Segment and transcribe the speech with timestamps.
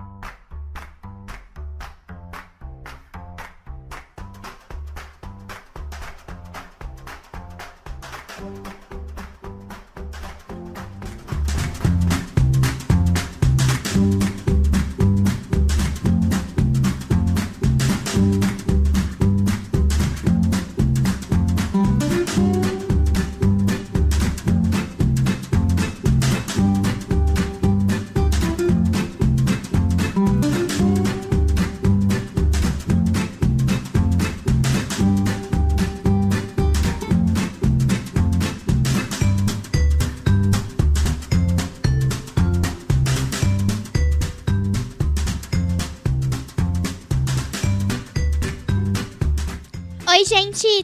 [0.00, 0.39] Oi,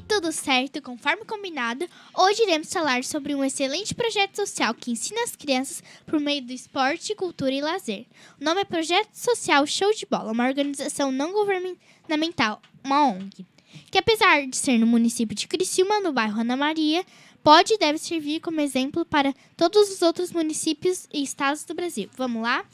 [0.01, 0.83] tudo certo?
[0.83, 6.21] Conforme combinado, hoje iremos falar sobre um excelente projeto social que ensina as crianças por
[6.21, 8.07] meio do esporte, cultura e lazer.
[8.41, 13.47] O nome é Projeto Social Show de Bola, uma organização não governamental, uma ONG,
[13.91, 17.05] que apesar de ser no município de Criciúma, no bairro Ana Maria,
[17.43, 22.11] pode e deve servir como exemplo para todos os outros municípios e estados do Brasil.
[22.17, 22.65] Vamos lá?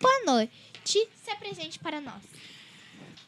[0.00, 2.22] Boa noite, se apresente para nós.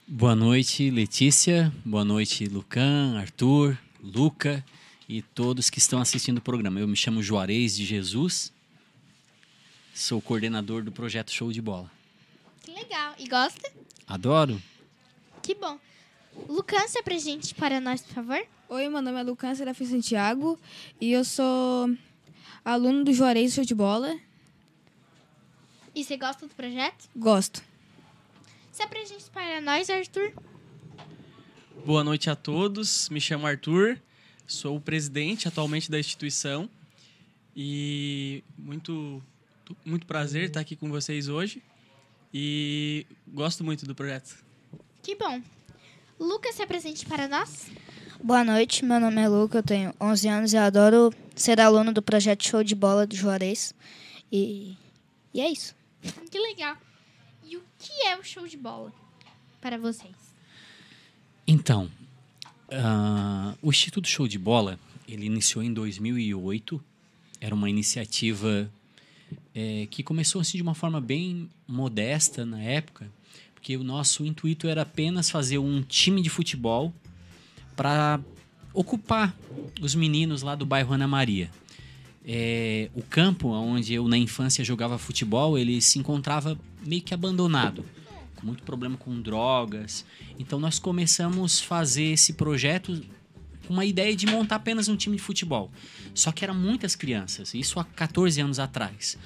[0.08, 1.72] Boa noite, Letícia.
[1.84, 4.64] Boa noite, Lucan, Arthur, Luca
[5.08, 6.78] e todos que estão assistindo o programa.
[6.78, 8.52] Eu me chamo Juarez de Jesus,
[9.92, 11.90] sou coordenador do projeto Show de Bola.
[12.62, 13.16] Que legal.
[13.18, 13.68] E gosta?
[14.06, 14.62] Adoro.
[15.42, 15.76] Que bom.
[16.48, 18.46] Lucan, se apresente para nós, por favor.
[18.68, 20.56] Oi, meu nome é Lucas Serafim Santiago
[21.00, 21.92] e eu sou
[22.64, 24.16] aluno do Juarez Show de Bola.
[25.92, 27.08] E você gosta do projeto?
[27.16, 27.60] Gosto.
[28.76, 30.34] Se apresente para nós, Arthur.
[31.86, 33.08] Boa noite a todos.
[33.08, 33.98] Me chamo Arthur,
[34.46, 36.68] sou o presidente atualmente da instituição
[37.56, 39.22] e muito
[39.82, 41.62] muito prazer estar aqui com vocês hoje
[42.34, 44.44] e gosto muito do projeto.
[45.02, 45.40] Que bom.
[46.20, 47.70] Lucas, se apresente para nós.
[48.22, 52.02] Boa noite, meu nome é Luca, eu tenho 11 anos e adoro ser aluno do
[52.02, 53.74] projeto Show de Bola do Juarez.
[54.30, 54.76] E,
[55.32, 55.74] e é isso.
[56.30, 56.76] Que legal.
[57.48, 58.92] E o que é o show de bola
[59.60, 60.14] para vocês?
[61.46, 61.88] Então,
[62.72, 66.82] ah, o Instituto Show de Bola, ele iniciou em 2008.
[67.40, 68.68] Era uma iniciativa
[69.54, 73.08] eh, que começou assim de uma forma bem modesta na época,
[73.54, 76.92] porque o nosso intuito era apenas fazer um time de futebol
[77.76, 78.18] para
[78.72, 79.36] ocupar
[79.80, 81.50] os meninos lá do bairro Ana Maria.
[82.24, 87.84] É, o campo onde eu na infância jogava futebol, ele se encontrava meio que abandonado,
[88.34, 90.04] com muito problema com drogas.
[90.38, 93.02] Então nós começamos a fazer esse projeto
[93.66, 95.70] com uma ideia de montar apenas um time de futebol.
[96.14, 99.18] Só que eram muitas crianças, isso há 14 anos atrás.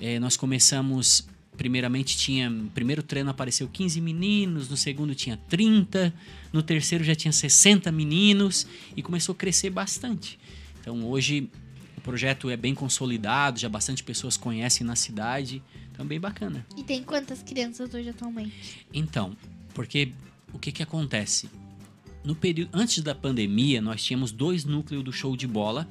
[0.00, 6.12] É, nós começamos, primeiramente tinha, no primeiro treino apareceu 15 meninos, no segundo tinha 30,
[6.52, 8.66] no terceiro já tinha 60 meninos
[8.96, 10.38] e começou a crescer bastante.
[10.80, 11.48] Então hoje
[11.96, 15.62] o projeto é bem consolidado, já bastante pessoas conhecem na cidade,
[15.94, 16.66] então bem bacana.
[16.76, 18.84] E tem quantas crianças hoje atualmente?
[18.92, 19.36] Então,
[19.72, 20.12] porque
[20.52, 21.48] o que que acontece?
[22.24, 25.88] No período antes da pandemia, nós tínhamos dois núcleos do show de bola,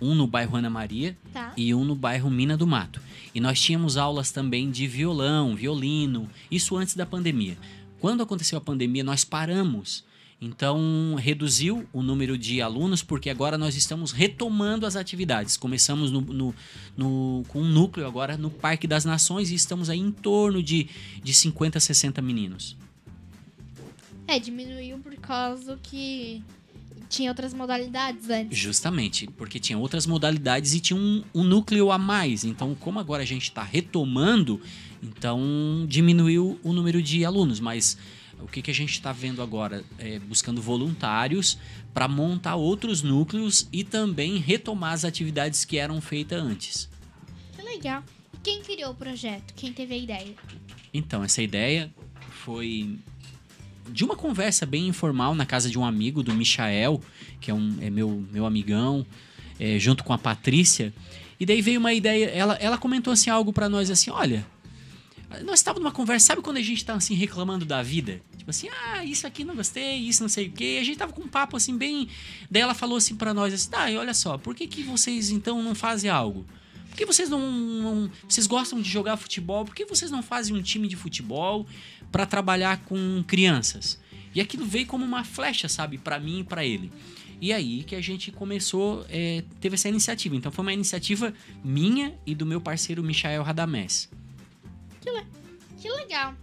[0.00, 1.52] um no bairro Ana Maria Tá.
[1.56, 3.00] e um no bairro Mina do Mato.
[3.34, 7.56] E nós tínhamos aulas também de violão, violino, isso antes da pandemia.
[7.98, 10.04] Quando aconteceu a pandemia, nós paramos.
[10.44, 15.56] Então, reduziu o número de alunos, porque agora nós estamos retomando as atividades.
[15.56, 16.54] Começamos no, no,
[16.94, 20.86] no, com um núcleo agora no Parque das Nações e estamos aí em torno de,
[21.22, 22.76] de 50, 60 meninos.
[24.28, 26.42] É, diminuiu por causa que
[27.08, 28.58] tinha outras modalidades antes.
[28.58, 32.44] Justamente, porque tinha outras modalidades e tinha um, um núcleo a mais.
[32.44, 34.60] Então, como agora a gente está retomando,
[35.02, 37.60] então diminuiu o número de alunos.
[37.60, 37.96] Mas
[38.44, 39.82] o que, que a gente está vendo agora?
[39.98, 41.58] É, buscando voluntários
[41.92, 46.88] para montar outros núcleos e também retomar as atividades que eram feitas antes.
[47.56, 48.02] Que legal.
[48.42, 49.54] Quem criou o projeto?
[49.54, 50.34] Quem teve a ideia?
[50.92, 51.92] Então, essa ideia
[52.44, 52.98] foi
[53.90, 57.00] de uma conversa bem informal na casa de um amigo do Michael,
[57.40, 59.06] que é, um, é meu, meu amigão,
[59.58, 60.92] é, junto com a Patrícia.
[61.40, 64.46] E daí veio uma ideia, ela, ela comentou assim algo para nós assim, olha,
[65.42, 68.20] nós estávamos numa conversa, sabe quando a gente tá assim reclamando da vida?
[68.36, 70.78] Tipo assim, ah, isso aqui não gostei, isso não sei o quê.
[70.80, 72.08] A gente tava com um papo assim bem,
[72.50, 75.62] daí ela falou assim para nós assim, tá, olha só, por que que vocês então
[75.62, 76.46] não fazem algo?
[76.90, 79.64] Por que vocês não, não, Vocês gostam de jogar futebol?
[79.64, 81.66] Por que vocês não fazem um time de futebol
[82.12, 83.98] para trabalhar com crianças?
[84.32, 86.92] E aquilo veio como uma flecha, sabe, para mim e para ele.
[87.40, 90.36] E aí que a gente começou, é, teve essa iniciativa.
[90.36, 91.34] Então foi uma iniciativa
[91.64, 94.08] minha e do meu parceiro Michael Radamés.
[95.04, 95.22] Que, le
[95.78, 96.34] que legal.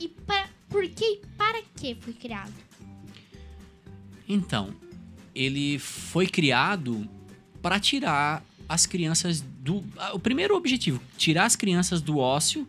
[0.00, 2.52] E para, por que e para que foi criado?
[4.28, 4.74] Então,
[5.32, 7.08] ele foi criado
[7.62, 9.84] para tirar as crianças do.
[10.12, 12.68] O primeiro objetivo, tirar as crianças do ócio,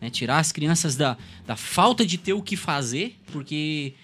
[0.00, 0.10] né?
[0.10, 1.16] tirar as crianças da,
[1.46, 3.94] da falta de ter o que fazer, porque.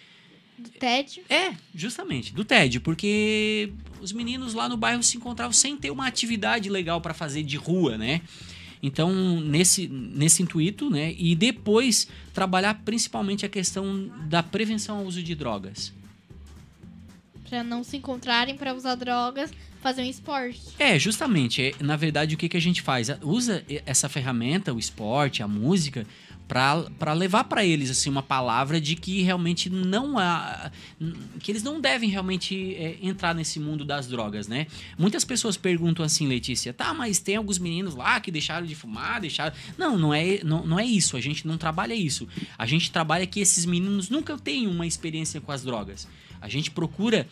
[0.57, 1.25] Do tédio?
[1.29, 6.07] É, justamente, do tédio, porque os meninos lá no bairro se encontravam sem ter uma
[6.07, 8.21] atividade legal para fazer de rua, né?
[8.83, 11.15] Então, nesse, nesse intuito, né?
[11.19, 15.93] E depois trabalhar principalmente a questão da prevenção ao uso de drogas.
[17.49, 20.61] Para não se encontrarem para usar drogas, fazer um esporte.
[20.79, 21.63] É, justamente.
[21.63, 23.09] É, na verdade, o que, que a gente faz?
[23.23, 26.07] Usa essa ferramenta, o esporte, a música,
[26.51, 30.73] para levar para eles assim uma palavra de que realmente não há
[31.39, 34.67] que eles não devem realmente é, entrar nesse mundo das drogas, né?
[34.99, 39.21] Muitas pessoas perguntam assim, Letícia, tá, mas tem alguns meninos lá que deixaram de fumar,
[39.21, 39.55] deixaram.
[39.79, 41.17] Não, não é, não, não é isso.
[41.17, 42.27] A gente não trabalha isso.
[42.59, 46.09] A gente trabalha que esses meninos nunca tenham uma experiência com as drogas.
[46.41, 47.29] A gente procura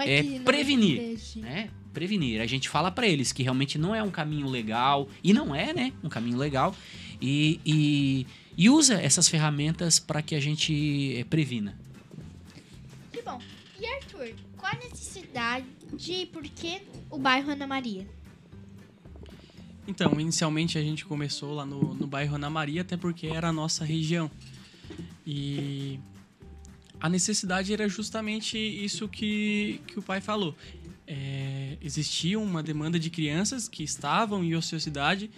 [0.00, 1.68] é, é prevenir, né?
[1.92, 2.40] Prevenir.
[2.40, 5.74] A gente fala para eles que realmente não é um caminho legal e não é,
[5.74, 5.92] né?
[6.02, 6.74] Um caminho legal
[7.22, 8.26] e, e
[8.56, 11.78] e usa essas ferramentas para que a gente é, previna.
[13.10, 13.40] Que bom.
[13.80, 15.66] E Arthur, qual a necessidade
[16.06, 18.06] e por que o bairro Ana Maria?
[19.86, 23.52] Então, inicialmente a gente começou lá no, no bairro Ana Maria, até porque era a
[23.52, 24.30] nossa região.
[25.26, 25.98] E
[27.00, 30.54] a necessidade era justamente isso que, que o pai falou.
[31.06, 35.30] É, existia uma demanda de crianças que estavam em ociosidade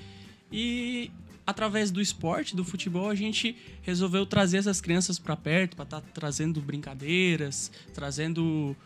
[0.53, 1.11] e
[1.47, 6.01] através do esporte, do futebol, a gente resolveu trazer essas crianças para perto, para estar
[6.01, 8.77] tá trazendo brincadeiras, trazendo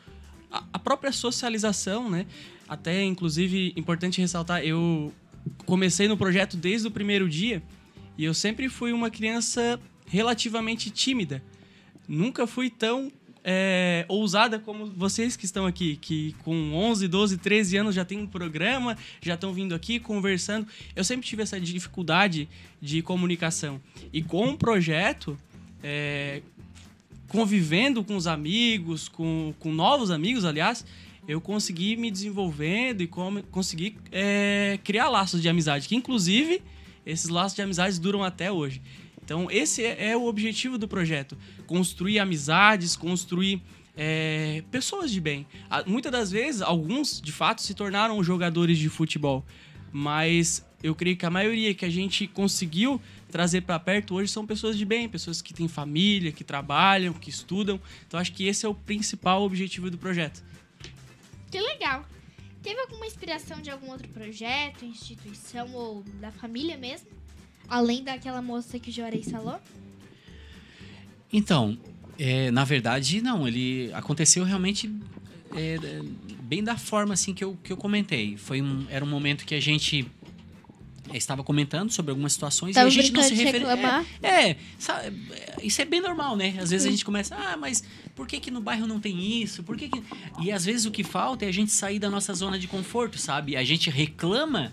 [0.50, 2.26] a, a, própria socialização, né?
[2.68, 5.12] Até, inclusive, importante ressaltar, eu
[5.64, 7.62] comecei no projeto desde o primeiro dia
[8.16, 11.42] e eu sempre fui uma criança relativamente tímida.
[12.08, 13.12] Nunca fui tão
[13.50, 18.18] é, ousada como vocês que estão aqui, que com 11, 12, 13 anos já tem
[18.18, 20.66] um programa, já estão vindo aqui conversando.
[20.94, 22.46] Eu sempre tive essa dificuldade
[22.78, 23.80] de comunicação.
[24.12, 25.38] E com o projeto,
[25.82, 26.42] é,
[27.28, 30.84] convivendo com os amigos, com, com novos amigos, aliás,
[31.26, 36.60] eu consegui me desenvolvendo e com, consegui é, criar laços de amizade, que inclusive
[37.06, 38.82] esses laços de amizade duram até hoje.
[39.28, 43.60] Então, esse é, é o objetivo do projeto: construir amizades, construir
[43.94, 45.46] é, pessoas de bem.
[45.86, 49.44] Muitas das vezes, alguns de fato se tornaram jogadores de futebol,
[49.92, 52.98] mas eu creio que a maioria que a gente conseguiu
[53.30, 57.28] trazer para perto hoje são pessoas de bem, pessoas que têm família, que trabalham, que
[57.28, 57.78] estudam.
[58.06, 60.42] Então, acho que esse é o principal objetivo do projeto.
[61.50, 62.02] Que legal!
[62.62, 67.18] Teve alguma inspiração de algum outro projeto, instituição ou da família mesmo?
[67.68, 69.60] Além daquela moça que o Juarez falou?
[71.32, 71.78] Então,
[72.18, 73.46] é, na verdade, não.
[73.46, 74.90] Ele aconteceu realmente
[75.54, 75.76] é,
[76.42, 78.36] bem da forma assim que eu, que eu comentei.
[78.36, 80.06] Foi um, era um momento que a gente
[81.14, 83.68] estava comentando sobre algumas situações Tava e a gente não se referia.
[84.22, 85.16] É, é, sabe,
[85.62, 86.56] isso é bem normal, né?
[86.60, 87.82] Às vezes a gente começa, ah, mas
[88.14, 89.62] por que, que no bairro não tem isso?
[89.62, 90.02] Por que, que...
[90.40, 93.18] E às vezes o que falta é a gente sair da nossa zona de conforto,
[93.18, 93.56] sabe?
[93.56, 94.72] A gente reclama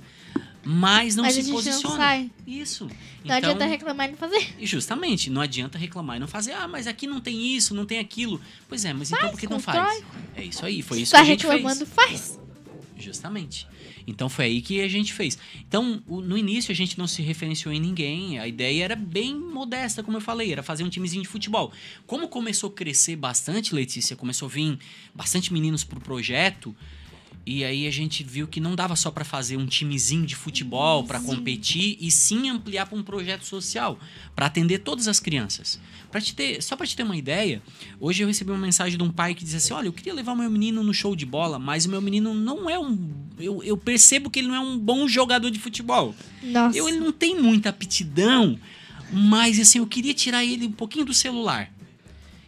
[0.65, 1.95] mas não Mas se a gente não posiciona.
[1.95, 2.31] sai.
[2.45, 2.85] Isso.
[2.85, 2.91] Não
[3.23, 4.55] Então, adianta reclamar e não fazer.
[4.59, 6.53] e Justamente, não adianta reclamar e não fazer.
[6.53, 8.41] Ah, mas aqui não tem isso, não tem aquilo.
[8.67, 10.03] Pois é, mas então por que não faz?
[10.35, 12.09] É isso aí, foi isso Tá que a gente reclamando, fez.
[12.09, 12.39] faz.
[12.97, 13.67] Justamente.
[14.07, 15.37] Então foi aí que a gente fez.
[15.67, 18.39] Então, no início a gente não se referenciou em ninguém.
[18.39, 21.71] A ideia era bem modesta, como eu falei, era fazer um timezinho de futebol.
[22.05, 24.77] Como começou a crescer bastante, Letícia, começou a vir
[25.13, 26.75] bastante meninos pro projeto.
[27.45, 31.03] E aí a gente viu que não dava só para fazer um timezinho de futebol
[31.03, 33.99] para competir e sim ampliar para um projeto social,
[34.35, 35.79] para atender todas as crianças.
[36.09, 37.61] Pra te ter, só para te ter uma ideia,
[37.99, 40.31] hoje eu recebi uma mensagem de um pai que dizia assim: "Olha, eu queria levar
[40.31, 43.61] o meu menino no show de bola, mas o meu menino não é um eu,
[43.63, 46.15] eu percebo que ele não é um bom jogador de futebol.
[46.41, 46.77] Nossa.
[46.77, 48.57] Eu, ele não tem muita aptidão,
[49.11, 51.71] mas assim, eu queria tirar ele um pouquinho do celular.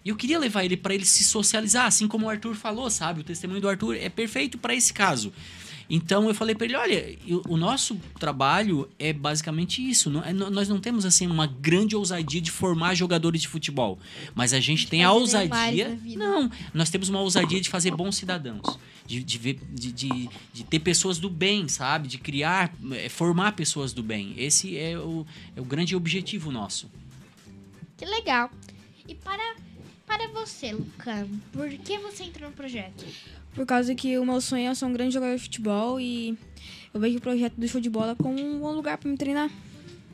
[0.08, 3.20] E eu queria levar ele para ele se socializar, assim como o Arthur falou, sabe?
[3.20, 5.34] O testemunho do Arthur é perfeito para esse caso.
[5.90, 10.10] Então eu falei para ele, olha, eu- o nosso trabalho é basicamente isso.
[10.10, 14.00] não- é- nós não temos assim uma grande ousadia de formar jogadores de futebol,
[14.34, 15.50] mas a gente tem a fazer ousadia.
[15.50, 16.18] Neymares da vida.
[16.26, 20.64] Não, nós temos uma ousadia de fazer bons cidadãos, de, de, ver- de, de, de
[20.64, 22.08] ter pessoas do bem, sabe?
[22.08, 24.34] De criar, é, formar pessoas do bem.
[24.38, 26.90] Esse é o, é o grande objetivo nosso.
[27.98, 28.50] Que legal.
[29.08, 29.56] E para,
[30.08, 33.06] para você, Lucan, por que você entrou no projeto?
[33.54, 36.38] Por causa que o meu sonho é ser um grande jogador de futebol e
[36.94, 39.50] eu vejo o projeto do show de bola como um bom lugar para me treinar.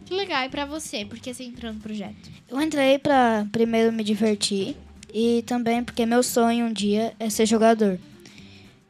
[0.05, 0.45] Que legal.
[0.45, 2.29] E para você, por que você entrou no projeto?
[2.49, 4.75] Eu entrei pra primeiro me divertir
[5.13, 7.99] e também porque meu sonho um dia é ser jogador.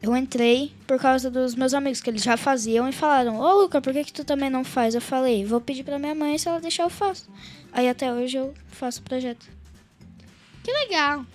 [0.02, 3.82] Eu entrei por causa dos meus amigos, que eles já faziam e falaram: Ô Luca,
[3.82, 4.96] por que, que tu também não faz?
[4.96, 7.30] Eu falei: Vou pedir pra minha mãe, se ela deixar, eu faço.
[7.72, 9.63] Aí até hoje eu faço o projeto.
[10.64, 11.26] Que legal.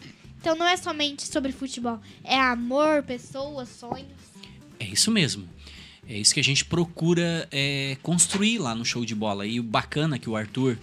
[0.40, 4.06] Então não é somente sobre futebol, é amor, pessoas, sonhos.
[4.78, 5.48] É isso mesmo.
[6.08, 9.46] É isso que a gente procura é, construir lá no show de bola.
[9.46, 10.78] E o bacana é que o Arthur,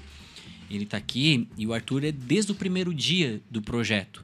[0.69, 4.23] ele tá aqui, e o Arthur é desde o primeiro dia do projeto.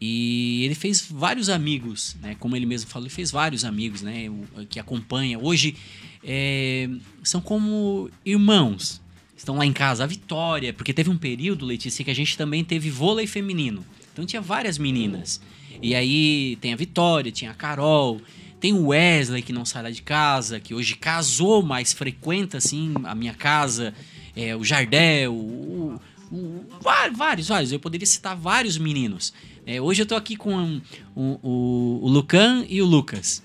[0.00, 2.36] E ele fez vários amigos, né?
[2.38, 4.30] Como ele mesmo falou, ele fez vários amigos, né?
[4.68, 5.38] Que acompanha.
[5.38, 5.76] Hoje
[6.24, 6.88] é,
[7.22, 9.00] são como irmãos.
[9.40, 10.04] Estão lá em casa.
[10.04, 13.82] A Vitória, porque teve um período, Letícia, que a gente também teve vôlei feminino.
[14.12, 15.40] Então tinha várias meninas.
[15.80, 18.20] E aí tem a Vitória, tinha a Carol,
[18.60, 22.92] tem o Wesley que não sai lá de casa, que hoje casou, mas frequenta assim
[23.04, 23.94] a minha casa,
[24.36, 25.98] é, o Jardel, o,
[26.30, 27.72] o- vá- vários, vários.
[27.72, 29.32] Eu poderia citar vários meninos.
[29.64, 30.82] É, hoje eu tô aqui com
[31.16, 33.42] o, o, o Lucan e o Lucas.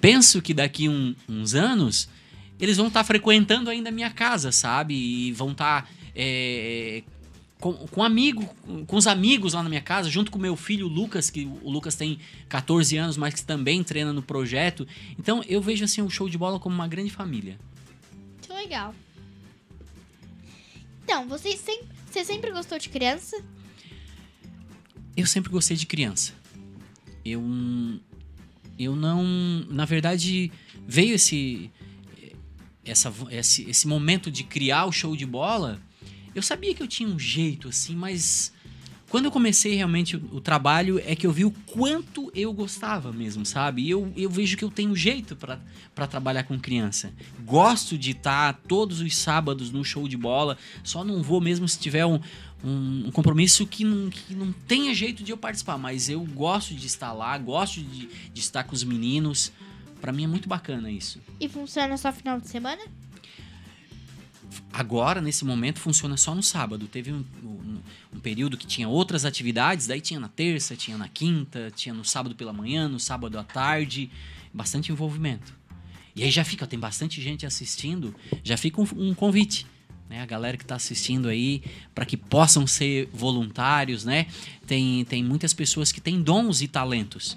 [0.00, 2.08] Penso que daqui um- uns anos
[2.58, 4.94] eles vão estar frequentando ainda a minha casa, sabe?
[4.94, 7.02] E vão estar é,
[7.60, 8.44] com, com amigo,
[8.86, 11.94] com os amigos lá na minha casa, junto com meu filho Lucas, que o Lucas
[11.94, 14.86] tem 14 anos, mas que também treina no projeto.
[15.18, 17.58] Então eu vejo assim o show de bola como uma grande família.
[18.42, 18.94] Que legal.
[21.04, 23.40] Então, você sempre, você sempre gostou de criança?
[25.16, 26.34] Eu sempre gostei de criança.
[27.24, 27.42] Eu
[28.78, 29.24] eu não,
[29.70, 30.52] na verdade,
[30.86, 31.70] veio esse
[32.86, 35.80] essa, esse esse momento de criar o show de bola.
[36.34, 38.52] Eu sabia que eu tinha um jeito assim, mas
[39.08, 43.46] quando eu comecei realmente o, trabalho é que eu vi o quanto eu gostava mesmo,
[43.46, 43.82] sabe?
[43.82, 47.12] E eu, eu vejo que eu tenho jeito para trabalhar com criança.
[47.44, 51.78] Gosto de estar todos os sábados no show de bola, só não vou mesmo se
[51.78, 52.20] tiver um,
[52.64, 56.74] um, um compromisso que não, que não tenha jeito de eu participar, mas eu gosto
[56.74, 59.52] de estar lá, gosto de, de estar com os meninos.
[60.00, 61.20] Para mim é muito bacana isso.
[61.40, 62.82] E funciona só final de semana?
[64.72, 66.86] Agora, nesse momento, funciona só no sábado.
[66.86, 67.80] Teve um, um-
[68.14, 72.04] um período que tinha outras atividades, daí tinha na terça, tinha na quinta, tinha no
[72.04, 74.10] sábado pela manhã, no sábado à tarde.
[74.52, 75.54] Bastante envolvimento.
[76.14, 79.66] E aí já fica, tem bastante gente assistindo, já fica um, um convite.
[80.08, 84.26] Né, a galera que está assistindo aí, para que possam ser voluntários, né?
[84.64, 87.36] Tem, tem muitas pessoas que têm dons e talentos.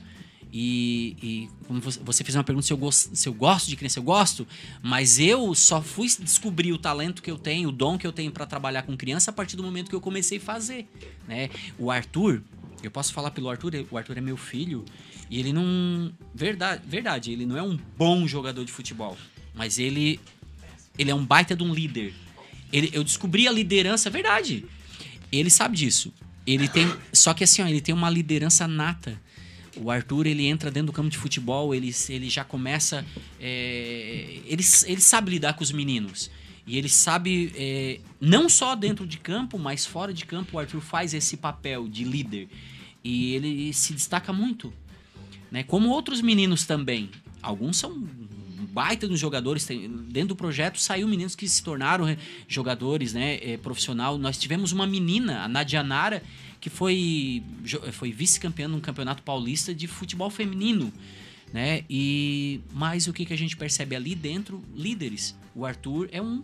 [0.52, 4.00] E, e como você, fez uma pergunta se eu, gos- se eu gosto de criança,
[4.00, 4.48] eu gosto,
[4.82, 8.32] mas eu só fui descobrir o talento que eu tenho, o dom que eu tenho
[8.32, 10.88] para trabalhar com criança a partir do momento que eu comecei a fazer,
[11.28, 11.50] né?
[11.78, 12.42] O Arthur,
[12.82, 14.84] eu posso falar pelo Arthur, o Arthur é meu filho
[15.30, 19.16] e ele não, verdade, verdade, ele não é um bom jogador de futebol,
[19.54, 20.20] mas ele
[20.98, 22.14] ele é um baita de um líder.
[22.74, 24.66] Ele, eu descobri a liderança, verdade.
[25.32, 26.12] Ele sabe disso.
[26.46, 29.22] Ele tem, só que assim, ó, ele tem uma liderança nata.
[29.82, 33.06] O Arthur, ele entra dentro do campo de futebol, ele, ele já começa.
[33.40, 36.30] é, ele, ele sabe lidar com os meninos.
[36.68, 40.82] E ele sabe, é, não só dentro de campo, mas fora de campo, o Arthur
[40.82, 42.48] faz esse papel de líder.
[43.04, 44.72] E ele se destaca muito.
[45.50, 45.64] Né?
[45.64, 47.10] Como outros meninos também.
[47.42, 48.08] Alguns são
[48.72, 49.66] baita dos jogadores.
[49.66, 52.18] Tem, dentro do projeto saiu meninos que se tornaram eh,
[52.48, 53.40] jogadores, né?
[53.42, 54.18] eh, profissional.
[54.18, 56.22] Nós tivemos uma menina, a Nadia Nara,
[56.60, 57.44] que foi,
[57.94, 60.92] foi vice-campeã num campeonato paulista de futebol feminino.
[61.54, 61.84] Né?
[61.90, 64.64] E mas o que, que a gente percebe ali dentro?
[64.76, 65.36] Líderes.
[65.56, 66.44] O Arthur é um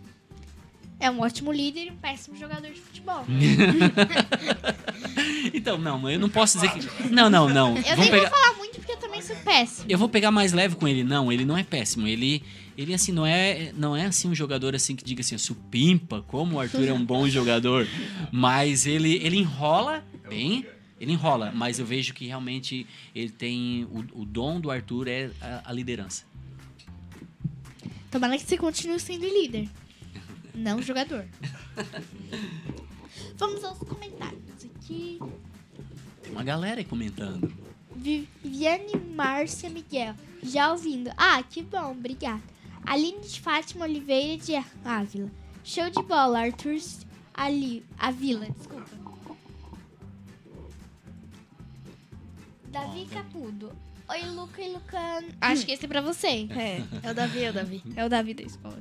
[0.98, 3.24] É um ótimo líder e um péssimo jogador de futebol.
[5.54, 6.80] Então, não, eu não posso dizer que.
[7.10, 7.76] Não, não, não.
[7.76, 8.28] Eu Vamos nem pegar...
[8.28, 9.86] vou falar muito porque eu também sou péssimo.
[9.88, 11.02] Eu vou pegar mais leve com ele.
[11.02, 12.06] Não, ele não é péssimo.
[12.06, 12.42] Ele,
[12.76, 16.56] ele assim, não é, não é assim um jogador assim que diga assim, supimpa, como
[16.56, 17.86] o Arthur é um bom jogador.
[18.30, 20.66] Mas ele, ele enrola bem.
[20.98, 23.84] Ele enrola, mas eu vejo que realmente ele tem.
[23.84, 26.24] O, o dom do Arthur é a, a liderança.
[28.10, 29.68] Tomara que você continue sendo líder.
[30.54, 31.26] Não jogador.
[33.36, 35.18] Vamos aos comentários aqui.
[36.22, 37.52] Tem uma galera aí comentando.
[37.94, 41.10] Viviane Márcia Miguel, já ouvindo.
[41.16, 42.55] Ah, que bom, obrigada.
[42.86, 45.30] Aline de Fátima Oliveira de Ávila.
[45.64, 46.78] Show de bola, Arthur
[47.34, 48.96] Ali, a Vila, desculpa.
[52.68, 53.72] Davi Capudo.
[54.08, 55.28] Oi, Luca e Lucano.
[55.40, 56.46] Acho que esse é pra você.
[56.50, 57.82] É, é o Davi, é o Davi.
[57.96, 58.80] É o Davi da escola.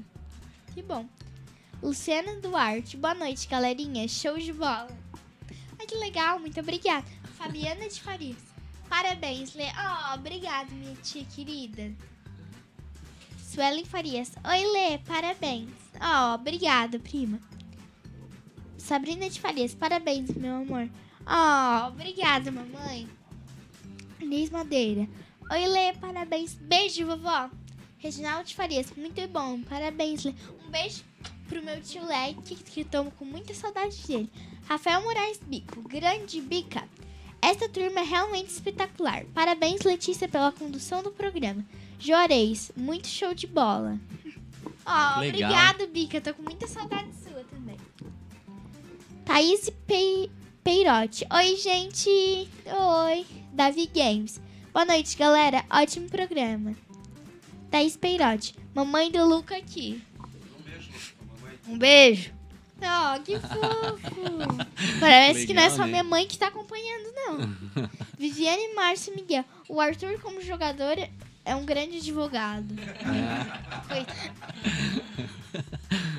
[0.73, 1.07] Que bom.
[1.81, 4.07] Luciana Duarte, boa noite, galerinha.
[4.07, 4.87] Show de bola.
[5.79, 7.07] Ai, que legal, muito obrigada.
[7.37, 8.43] Fabiana de Farias.
[8.87, 9.65] Parabéns, Lê.
[9.65, 11.91] Oh, obrigada, minha tia querida.
[13.55, 14.33] Suelen Farias.
[14.43, 15.69] Oi, Lê, parabéns.
[15.95, 17.39] Oh, obrigada, prima.
[18.77, 20.89] Sabrina de Farias, parabéns, meu amor.
[21.25, 23.07] Oh, obrigada, mamãe.
[24.19, 25.07] Liz Madeira.
[25.49, 26.55] Oi, Lê, parabéns.
[26.55, 27.49] Beijo, vovó.
[27.97, 29.61] Reginaldo de Farias, muito bom.
[29.61, 30.33] Parabéns, Lê.
[30.65, 31.05] Um beijo
[31.47, 34.29] pro meu tio Leque, que tô com muita saudade dele.
[34.67, 36.83] Rafael Moraes Bico, grande bica.
[37.41, 39.23] Essa turma é realmente espetacular.
[39.33, 41.65] Parabéns, Letícia, pela condução do programa.
[41.99, 43.97] Juarez, muito show de bola.
[44.85, 45.49] Ó, Legal.
[45.49, 46.21] obrigado, Bica.
[46.21, 47.77] Tô com muita saudade sua também.
[49.25, 50.29] Thaís Pei-
[50.63, 51.25] Peirote.
[51.33, 52.09] Oi, gente.
[52.65, 53.25] Oi.
[53.53, 54.39] Davi Games.
[54.71, 55.63] Boa noite, galera.
[55.69, 56.75] Ótimo programa.
[57.71, 58.53] Thaís Peirote.
[58.73, 60.01] Mamãe do Luca aqui.
[61.67, 62.31] Um beijo.
[62.77, 64.35] Oh, que fofo.
[64.99, 65.91] Parece que não é Legal, só né?
[65.91, 67.89] minha mãe que tá acompanhando, não.
[68.19, 69.43] Viviane Márcio Miguel.
[69.67, 70.95] O Arthur, como jogador,
[71.45, 72.75] é um grande advogado.
[73.87, 75.35] Coitado.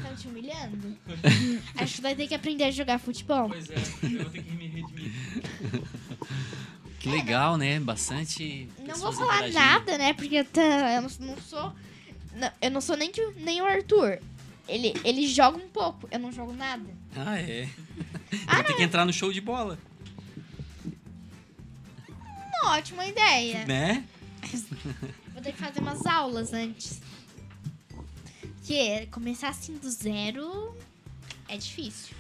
[0.03, 0.97] Tá te humilhando?
[1.77, 3.49] Acho que vai ter que aprender a jogar futebol.
[3.49, 5.13] Pois é, eu vou ter que me redimir.
[6.99, 7.79] Que legal, né?
[7.79, 8.69] Bastante.
[8.85, 10.13] Não vou falar nada, né?
[10.13, 10.47] Porque eu
[11.03, 11.73] não, não sou.
[12.35, 14.19] não, eu não sou nem, nem o Arthur.
[14.67, 16.85] Ele, ele joga um pouco, eu não jogo nada.
[17.15, 17.69] Ah, é.
[18.49, 19.79] Ah, ter que entrar no show de bola,
[22.63, 23.65] Uma ótima ideia.
[23.65, 24.05] né?
[25.33, 27.01] Vou ter que fazer umas aulas antes.
[28.67, 30.77] Porque começar assim do zero
[31.49, 32.17] é difícil.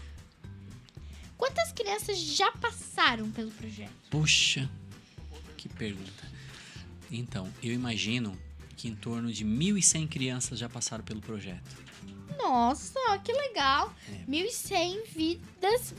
[1.36, 3.92] Quantas crianças já passaram pelo projeto?
[4.10, 4.70] Puxa,
[5.56, 6.30] que pergunta.
[7.10, 8.36] Então, eu imagino
[8.76, 11.76] que em torno de 1.100 crianças já passaram pelo projeto.
[12.38, 13.94] Nossa, que legal!
[14.08, 14.30] É.
[14.30, 15.94] 1.100 vidas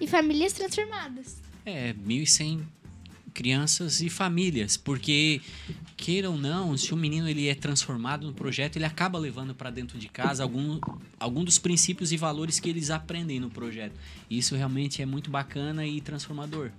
[0.00, 1.36] e famílias transformadas.
[1.64, 2.64] É, 1.100
[3.32, 5.40] crianças e famílias, porque
[5.96, 9.70] queira ou não, se o menino ele é transformado no projeto, ele acaba levando para
[9.70, 10.80] dentro de casa algum,
[11.18, 13.94] algum dos princípios e valores que eles aprendem no projeto.
[14.30, 16.70] Isso realmente é muito bacana e transformador.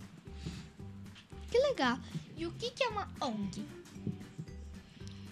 [1.49, 1.99] Que legal.
[2.37, 3.63] E o que, que é uma ONG?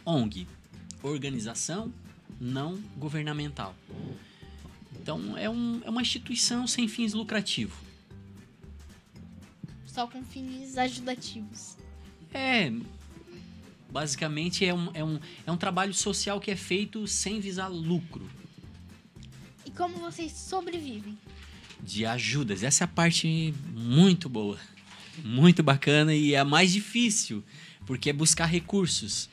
[0.06, 0.48] ONG,
[1.04, 1.94] organização
[2.40, 3.76] não governamental.
[5.02, 7.91] Então é, um, é uma instituição sem fins lucrativos.
[9.94, 11.76] Só com fins ajudativos.
[12.34, 12.72] É.
[13.90, 18.30] Basicamente é um, é, um, é um trabalho social que é feito sem visar lucro.
[19.66, 21.18] E como vocês sobrevivem?
[21.84, 22.64] De ajudas.
[22.64, 24.58] Essa é a parte muito boa.
[25.26, 27.44] Muito bacana e é a mais difícil.
[27.86, 29.30] Porque é buscar recursos.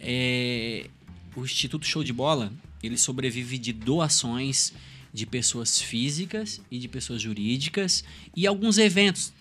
[0.00, 0.90] É,
[1.36, 4.72] o Instituto Show de Bola, ele sobrevive de doações
[5.14, 8.02] de pessoas físicas e de pessoas jurídicas
[8.34, 9.32] e alguns eventos.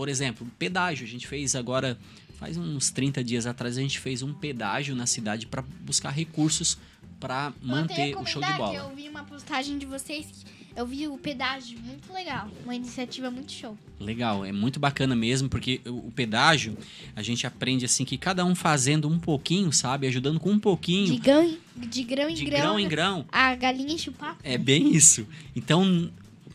[0.00, 1.04] Por exemplo, pedágio.
[1.04, 1.98] A gente fez agora,
[2.38, 6.78] faz uns 30 dias atrás, a gente fez um pedágio na cidade para buscar recursos
[7.20, 8.74] para manter o show de bola.
[8.76, 10.26] eu vi uma postagem de vocês,
[10.74, 12.48] eu vi o pedágio, muito legal.
[12.64, 13.76] Uma iniciativa muito show.
[13.98, 16.78] Legal, é muito bacana mesmo, porque o pedágio,
[17.14, 20.06] a gente aprende assim que cada um fazendo um pouquinho, sabe?
[20.06, 23.26] Ajudando com um pouquinho, De grão, de grão em de grão, grão em grão.
[23.30, 24.38] a galinha chupar.
[24.42, 25.26] É bem isso.
[25.54, 26.10] Então,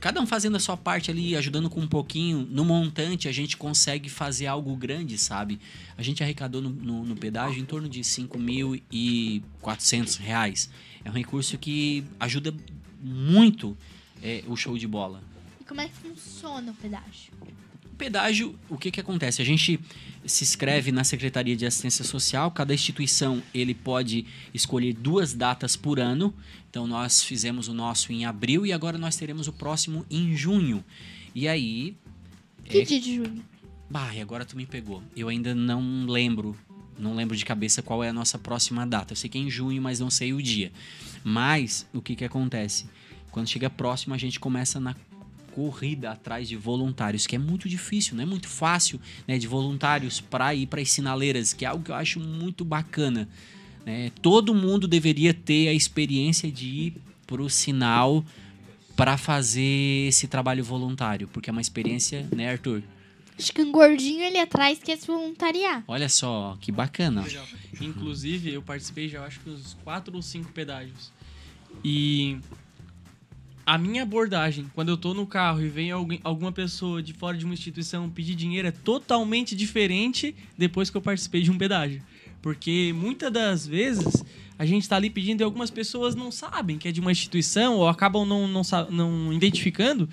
[0.05, 3.57] cada um fazendo a sua parte ali, ajudando com um pouquinho, no montante a gente
[3.57, 5.59] consegue fazer algo grande, sabe?
[5.97, 10.69] A gente arrecadou no, no, no pedágio em torno de 5.400 reais.
[11.03, 12.53] É um recurso que ajuda
[13.01, 13.75] muito
[14.21, 15.23] é, o show de bola.
[15.59, 17.33] E como é que funciona o pedágio?
[17.97, 19.41] Pedágio, o que, que acontece?
[19.41, 19.79] A gente
[20.25, 25.99] se inscreve na Secretaria de Assistência Social, cada instituição ele pode escolher duas datas por
[25.99, 26.33] ano.
[26.69, 30.83] Então nós fizemos o nosso em abril e agora nós teremos o próximo em junho.
[31.33, 31.95] E aí.
[32.63, 33.43] Que é- dia de junho?
[33.89, 35.01] Bah, e agora tu me pegou.
[35.15, 36.57] Eu ainda não lembro,
[36.97, 39.13] não lembro de cabeça qual é a nossa próxima data.
[39.13, 40.71] Eu sei que é em junho, mas não sei o dia.
[41.23, 42.87] Mas o que que acontece?
[43.31, 44.95] Quando chega próximo, a gente começa na
[45.55, 50.19] corrida atrás de voluntários, que é muito difícil, não é muito fácil, né, de voluntários
[50.19, 53.27] para ir para as sinaleiras, que é algo que eu acho muito bacana.
[53.85, 54.11] né?
[54.21, 56.93] Todo mundo deveria ter a experiência de ir
[57.25, 58.23] para o sinal
[58.97, 62.83] para fazer esse trabalho voluntário, porque é uma experiência, né, Arthur?
[63.37, 65.83] Acho que um gordinho ali atrás quer se voluntariar.
[65.87, 67.21] Olha só, que bacana.
[67.23, 67.45] Legal.
[67.81, 71.11] Inclusive, eu participei já acho que uns quatro ou cinco pedágios.
[71.83, 72.37] E
[73.65, 77.35] a minha abordagem, quando eu tô no carro e vem alguém, alguma pessoa de fora
[77.35, 82.01] de uma instituição pedir dinheiro, é totalmente diferente depois que eu participei de um pedágio.
[82.41, 84.23] Porque muitas das vezes
[84.57, 87.77] a gente tá ali pedindo e algumas pessoas não sabem que é de uma instituição
[87.77, 90.07] ou acabam não, não, não identificando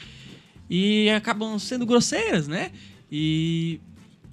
[0.70, 2.72] e acabam sendo grosseiras, né?
[3.10, 3.78] E,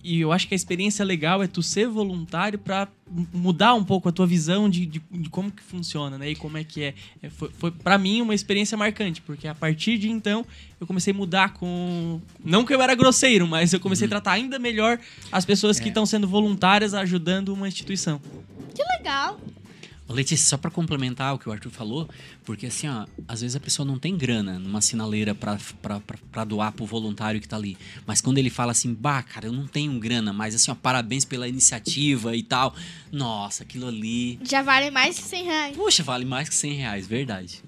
[0.04, 2.88] e eu acho que a experiência legal é tu ser voluntário para
[3.34, 6.30] mudar um pouco a tua visão de, de, de como que funciona, né?
[6.30, 6.94] E como é que é.
[7.22, 10.46] É, foi, foi para mim uma experiência marcante, porque a partir de então
[10.80, 12.22] eu comecei a mudar com.
[12.44, 15.00] Não que eu era grosseiro, mas eu comecei a tratar ainda melhor
[15.32, 18.22] as pessoas que estão sendo voluntárias ajudando uma instituição.
[18.74, 19.40] Que legal.
[20.14, 22.10] Letícia, só pra complementar o que o Arthur falou,
[22.44, 26.86] porque assim, ó, às vezes a pessoa não tem grana numa sinaleira pra doar pro
[26.86, 27.78] voluntário que tá ali.
[28.08, 31.26] Mas quando ele fala assim, bah, cara, eu não tenho grana, mas assim, ó, parabéns
[31.26, 32.76] pela iniciativa e tal.
[33.12, 34.40] Nossa, aquilo ali.
[34.44, 35.78] Já vale mais que 100 reais.
[35.78, 37.64] Poxa, vale mais que 100 reais, verdade.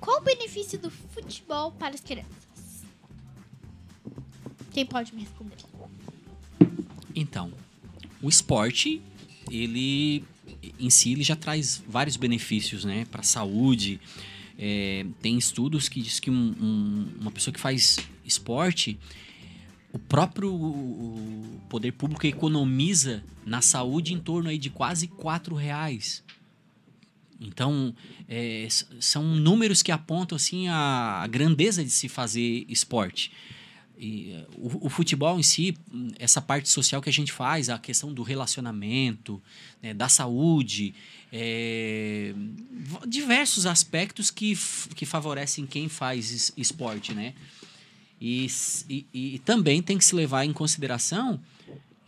[0.00, 2.32] Qual o benefício do futebol para as crianças?
[4.70, 5.56] Quem pode me responder?
[7.14, 7.52] Então,
[8.22, 9.02] o esporte,
[9.50, 10.24] ele
[10.78, 14.00] em si ele já traz vários benefícios, né, para a saúde.
[14.58, 18.98] É, tem estudos que diz que um- um- uma pessoa que faz esporte,
[19.92, 20.52] o próprio
[21.68, 26.22] poder público economiza na saúde em torno aí de quase quatro reais.
[27.40, 27.94] Então,
[28.28, 28.66] é,
[29.00, 33.30] são números que apontam assim a grandeza de se fazer esporte.
[33.98, 35.76] E, eh, o, o futebol em si,
[36.18, 39.42] essa parte social que a gente faz, a questão do relacionamento,
[39.82, 40.94] né, da saúde,
[41.32, 42.32] é,
[43.06, 44.56] diversos aspectos que,
[44.94, 47.34] que favorecem quem faz es- esporte, né?
[48.20, 48.46] E,
[48.88, 51.40] e, e também tem que se levar em consideração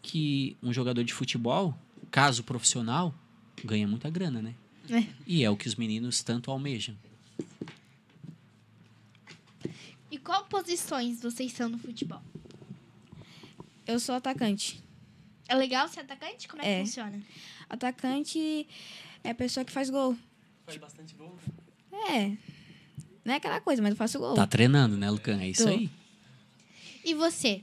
[0.02, 1.76] que um jogador de futebol,
[2.10, 3.14] caso profissional,
[3.64, 4.54] ganha muita grana, né?
[4.88, 5.04] É.
[5.26, 6.96] E é o que os meninos tanto almejam.
[10.09, 12.22] E qual posições vocês são no futebol?
[13.86, 14.82] Eu sou atacante.
[15.48, 16.46] É legal ser atacante?
[16.48, 16.78] Como é, É.
[16.80, 17.20] que funciona?
[17.68, 18.66] Atacante
[19.24, 20.16] é a pessoa que faz gol.
[20.64, 21.36] Faz bastante gol.
[22.08, 22.36] É.
[23.24, 24.34] Não é aquela coisa, mas eu faço gol.
[24.34, 25.40] Tá treinando, né, Lucan?
[25.40, 25.70] É isso Tô.
[25.70, 25.90] aí.
[27.04, 27.62] E você?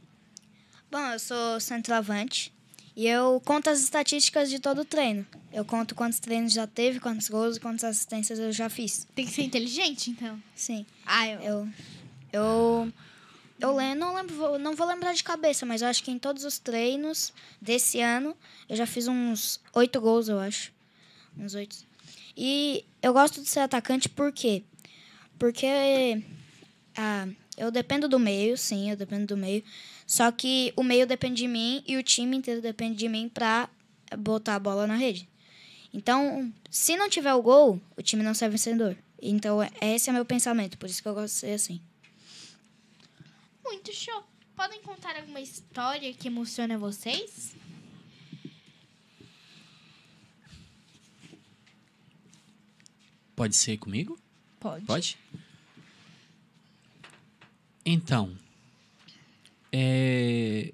[0.91, 2.53] Bom, eu sou centroavante
[2.95, 5.25] e eu conto as estatísticas de todo o treino.
[5.51, 9.07] Eu conto quantos treinos já teve, quantos gols e quantas assistências eu já fiz.
[9.15, 10.41] Tem que ser inteligente, então?
[10.55, 10.85] Sim.
[11.05, 11.39] Ah, eu...
[11.41, 11.69] Eu.
[12.31, 12.91] Eu.
[13.59, 16.43] Eu não lembro, vou- não vou lembrar de cabeça, mas eu acho que em todos
[16.45, 18.37] os treinos desse ano
[18.69, 20.71] eu já fiz uns oito gols, eu acho.
[21.35, 21.75] Uns oito.
[22.35, 24.61] E eu gosto de ser atacante por quê?
[25.39, 26.21] Porque
[26.95, 29.63] ah, eu dependo do meio, sim, eu dependo do meio.
[30.05, 33.67] Só que o meio depende de mim e o time inteiro depende de mim pra
[34.19, 35.27] botar a bola na rede.
[35.91, 38.95] Então, se não tiver o gol, o time não sai vencedor.
[39.19, 41.81] Então, é- esse é meu pensamento, por isso que eu gosto de ser assim.
[43.67, 44.23] Muito show.
[44.55, 47.53] Podem contar alguma história que emociona vocês?
[53.35, 54.17] Pode ser comigo?
[54.57, 54.85] Pode.
[54.85, 55.17] Pode?
[57.85, 58.37] Então,
[59.71, 60.73] é,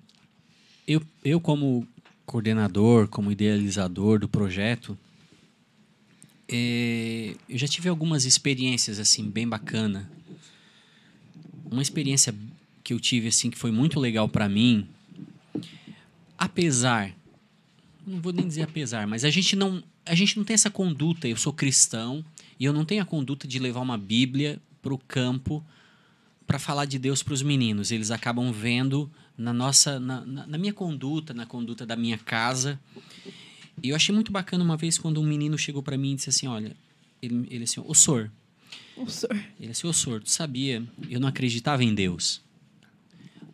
[0.88, 1.88] eu, eu como
[2.28, 4.96] coordenador, como idealizador do projeto,
[6.48, 10.10] é, eu já tive algumas experiências assim bem bacana.
[11.66, 12.34] Uma experiência
[12.84, 14.88] que eu tive assim que foi muito legal para mim,
[16.38, 17.16] apesar,
[18.06, 21.28] não vou nem dizer apesar, mas a gente não a gente não tem essa conduta.
[21.28, 22.24] Eu sou cristão
[22.60, 25.64] e eu não tenho a conduta de levar uma Bíblia para o campo
[26.46, 27.92] para falar de Deus para os meninos.
[27.92, 32.80] Eles acabam vendo na nossa, na, na, na, minha conduta, na conduta da minha casa.
[33.82, 36.30] E eu achei muito bacana uma vez quando um menino chegou para mim e disse
[36.30, 36.76] assim, olha,
[37.22, 38.30] ele, ele assim, o senhor.
[38.98, 39.42] O senhor.
[39.60, 40.84] Ele assim, o senhor, tu sabia?
[41.10, 42.42] Eu não acreditava em Deus.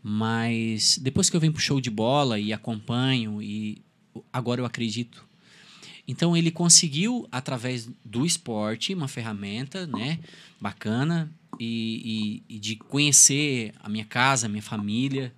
[0.01, 3.81] Mas depois que eu venho pro show de bola e acompanho e
[4.31, 5.27] agora eu acredito.
[6.07, 10.19] Então ele conseguiu através do esporte uma ferramenta, né,
[10.59, 15.33] bacana e, e, e de conhecer a minha casa, a minha família,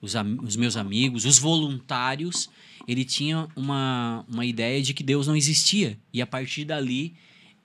[0.00, 2.48] os, os meus amigos, os voluntários.
[2.88, 7.14] Ele tinha uma, uma ideia de que Deus não existia e a partir dali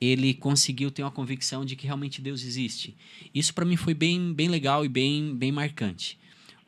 [0.02, 2.96] ele conseguiu ter uma convicção de que realmente Deus existe.
[3.34, 6.18] Isso para mim foi bem, bem legal e bem, bem marcante.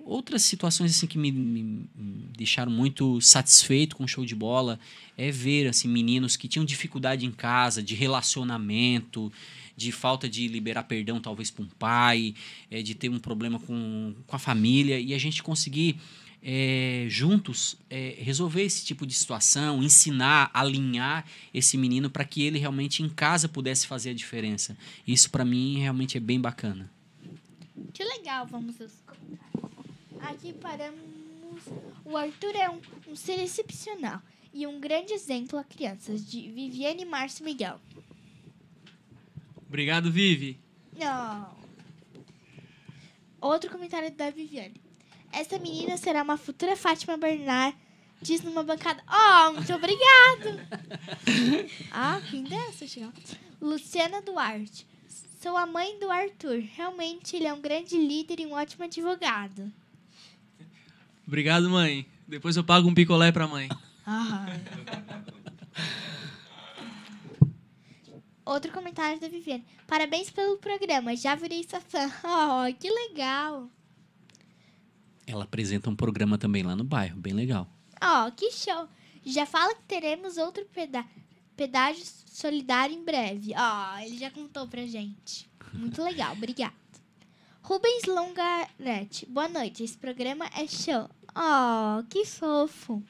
[0.04, 1.90] Outras situações assim que me, me,
[2.36, 4.80] deixaram muito satisfeito com o show de bola
[5.18, 9.32] é ver assim meninos que tinham dificuldade em casa, de relacionamento,
[9.76, 12.34] de falta de liberar perdão talvez para um pai,
[12.70, 15.98] é, de ter um problema com, com a família e a gente conseguir
[16.44, 22.58] é, juntos é, resolver esse tipo de situação, ensinar, alinhar esse menino para que ele
[22.58, 24.76] realmente em casa pudesse fazer a diferença.
[25.08, 26.90] Isso para mim realmente é bem bacana.
[27.94, 28.80] Que legal, vamos
[30.32, 31.02] Aqui paramos.
[32.06, 34.22] O Arthur é um, um ser excepcional
[34.54, 37.80] e um grande exemplo a crianças, de Viviane Márcio Miguel.
[39.68, 40.58] Obrigado, Vivi.
[40.98, 41.54] Não.
[43.42, 44.80] Outro comentário da Viviane.
[45.34, 47.76] Essa menina será uma futura Fátima Bernard,
[48.22, 49.04] diz numa bancada.
[49.10, 50.60] Oh, muito obrigado!
[51.92, 53.12] ah, quem dessa, chegou?
[53.62, 54.88] Luciana Duarte.
[55.42, 56.62] Sou a mãe do Arthur.
[56.74, 59.72] Realmente ele é um grande líder e um ótimo advogado.
[61.32, 62.06] Obrigado, mãe.
[62.28, 63.70] Depois eu pago um picolé pra mãe.
[64.06, 64.48] Ah.
[68.44, 69.66] Outro comentário da Viviane.
[69.88, 71.16] Parabéns pelo programa.
[71.16, 72.12] Já virei sua fã.
[72.26, 73.70] Oh, que legal.
[75.26, 77.66] Ela apresenta um programa também lá no bairro, bem legal.
[78.04, 78.90] Oh, que show.
[79.26, 81.06] Já fala que teremos outro peda
[81.56, 83.54] pedágio solidário em breve.
[83.56, 85.50] Ó, oh, ele já contou pra gente.
[85.72, 86.82] Muito legal, obrigado.
[87.64, 89.84] Rubens Longarete, boa noite.
[89.84, 91.10] Esse programa é show.
[91.36, 93.02] Oh, que fofo.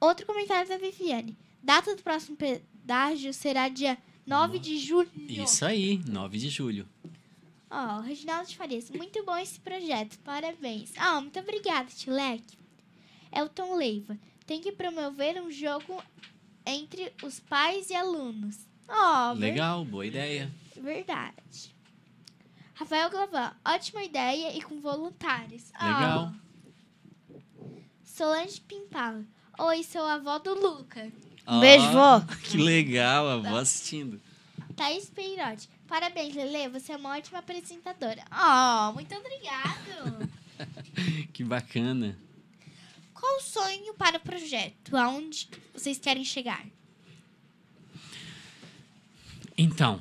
[0.00, 1.36] Outro comentário da Viviane.
[1.62, 5.10] Data do próximo pedágio será dia 9 de julho.
[5.28, 6.88] Isso aí, 9 de julho.
[7.70, 10.92] Ó, oh, Reginaldo de Farias, muito bom esse projeto, parabéns.
[10.96, 12.58] Ah, oh, muito obrigada, Tileque.
[13.32, 16.02] Elton Leiva, tem que promover um jogo
[16.66, 18.66] entre os pais e alunos.
[18.88, 19.90] Ó, oh, Legal, ver...
[19.90, 20.50] boa ideia.
[20.74, 21.74] Verdade.
[22.74, 25.70] Rafael Glavan, ótima ideia e com voluntários.
[25.80, 26.32] Legal.
[28.20, 29.24] Solange Pimpala,
[29.58, 31.10] oi, sou a avó do Luca.
[31.48, 32.20] Um beijo, vó.
[32.20, 34.20] Que legal, a avó assistindo.
[34.76, 35.70] Thaís Peirotti.
[35.88, 36.68] Parabéns, Lele.
[36.68, 38.22] Você é uma ótima apresentadora.
[38.30, 40.30] Oh, muito obrigado.
[41.32, 42.14] que bacana.
[43.14, 44.94] Qual o sonho para o projeto?
[44.98, 46.66] Aonde vocês querem chegar?
[49.56, 49.98] Então,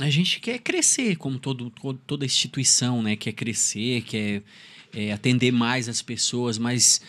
[0.00, 1.70] a gente quer crescer, como todo,
[2.06, 3.14] toda instituição, né?
[3.14, 4.42] Quer crescer, quer
[4.92, 7.00] é, atender mais as pessoas, mas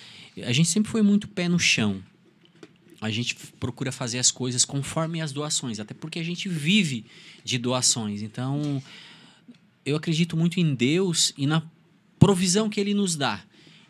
[0.43, 2.01] a gente sempre foi muito pé no chão.
[3.01, 7.05] A gente procura fazer as coisas conforme as doações, até porque a gente vive
[7.43, 8.21] de doações.
[8.21, 8.83] Então,
[9.85, 11.63] eu acredito muito em Deus e na
[12.19, 13.43] provisão que Ele nos dá.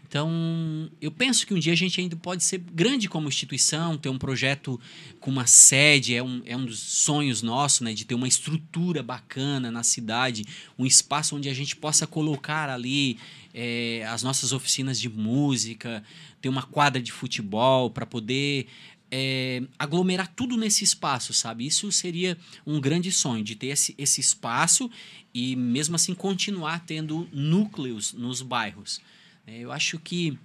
[0.10, 4.10] Então, eu penso que um dia a gente ainda pode ser grande como instituição, ter
[4.10, 4.80] um projeto
[5.19, 9.04] com uma sede, é um, é um dos sonhos nossos, né, de ter uma estrutura
[9.04, 10.45] bacana na cidade,
[10.80, 13.19] um espaço onde a gente possa colocar ali
[13.54, 16.04] é, as nossas oficinas de música,
[16.42, 18.68] ter uma quadra de futebol para poder
[19.12, 21.66] é, aglomerar tudo nesse espaço, sabe?
[21.66, 24.90] Isso seria um grande sonho, de ter esse, esse espaço
[25.34, 29.02] e mesmo assim continuar tendo núcleos nos bairros.
[29.48, 30.38] É, eu acho que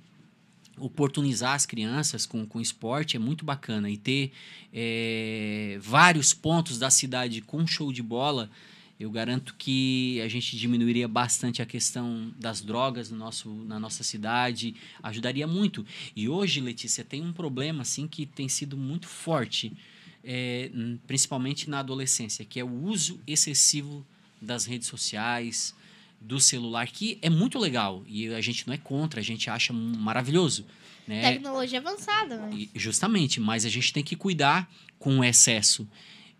[0.79, 4.33] oportunizar as crianças com, com esporte é muito bacana e ter
[4.73, 8.51] é, vários pontos da cidade com show de bola
[8.98, 14.04] eu garanto que a gente diminuiria bastante a questão das drogas no nosso, na nossa
[14.04, 15.85] cidade, ajudaria muito.
[16.14, 19.72] E hoje, Letícia, tem um problema assim que tem sido muito forte,
[20.22, 20.70] é,
[21.07, 24.07] principalmente na adolescência, que é o uso excessivo
[24.40, 25.74] das redes sociais,
[26.20, 29.72] do celular, que é muito legal e a gente não é contra, a gente acha
[29.72, 30.64] maravilhoso.
[31.07, 31.35] Né?
[31.35, 32.48] Tecnologia avançada.
[32.50, 32.68] Mas...
[32.74, 35.87] Justamente, mas a gente tem que cuidar com o excesso.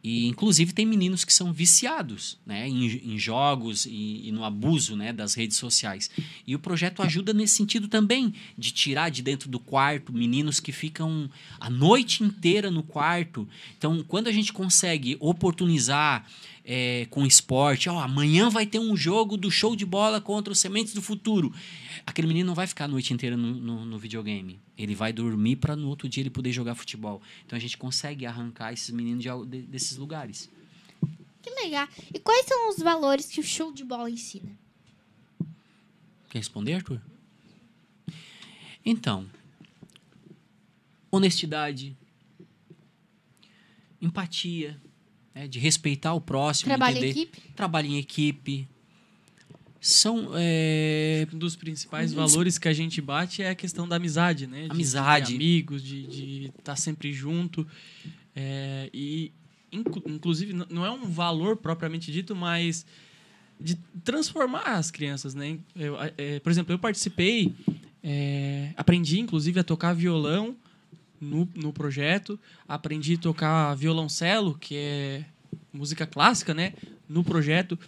[0.05, 4.95] E, inclusive, tem meninos que são viciados né, em, em jogos e, e, no abuso
[4.95, 6.11] né, das redes sociais.
[6.47, 10.73] E o projeto ajuda nesse sentido também, de tirar de dentro do quarto meninos que
[10.73, 13.49] ficam a noite inteira no quarto.
[13.79, 16.27] Então, quando a gente consegue oportunizar
[16.65, 17.89] é, com esporte.
[17.89, 21.53] Ó, amanhã vai ter um jogo do show de bola contra os Sementes do Futuro.
[22.07, 24.59] Aquele menino não vai ficar a noite inteira no, no, no videogame.
[24.77, 27.21] Ele vai dormir para no outro dia ele poder jogar futebol.
[27.47, 30.51] Então a gente consegue arrancar esses meninos de, de- desses lugares.
[31.43, 31.87] Que legal.
[32.13, 34.51] E quais são os valores que o show de bola ensina?
[36.31, 37.01] Quer responder, Arthur?
[38.85, 39.27] Então,
[41.11, 41.97] honestidade,
[44.01, 44.81] empatia,
[45.35, 47.41] né, de respeitar o próximo, Trabalho em entender, equipe?
[47.57, 48.69] trabalho em equipe.
[49.81, 54.47] São é, Um dos principais valores que a gente bate é a questão da amizade,
[54.47, 54.65] né?
[54.65, 55.27] De- Amizade.
[55.29, 57.67] De, amigos, de estar sempre junto.
[58.35, 59.31] É, e,
[59.71, 62.87] inclu- inclusive, não é um valor propriamente dito, mas
[63.61, 65.59] de transformar as crianças, né?
[65.77, 67.55] Eu, é, por exemplo, eu participei,
[68.03, 70.57] é, aprendi, inclusive, a tocar violão
[71.25, 72.39] no, no projeto.
[72.69, 75.25] Aprendi a tocar violoncelo, que é
[75.73, 76.75] música clássica, né?
[77.09, 77.79] No projeto.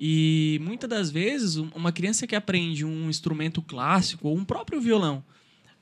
[0.00, 4.80] E muitas das vezes, um- uma criança que aprende um instrumento clássico ou um próprio
[4.80, 5.24] violão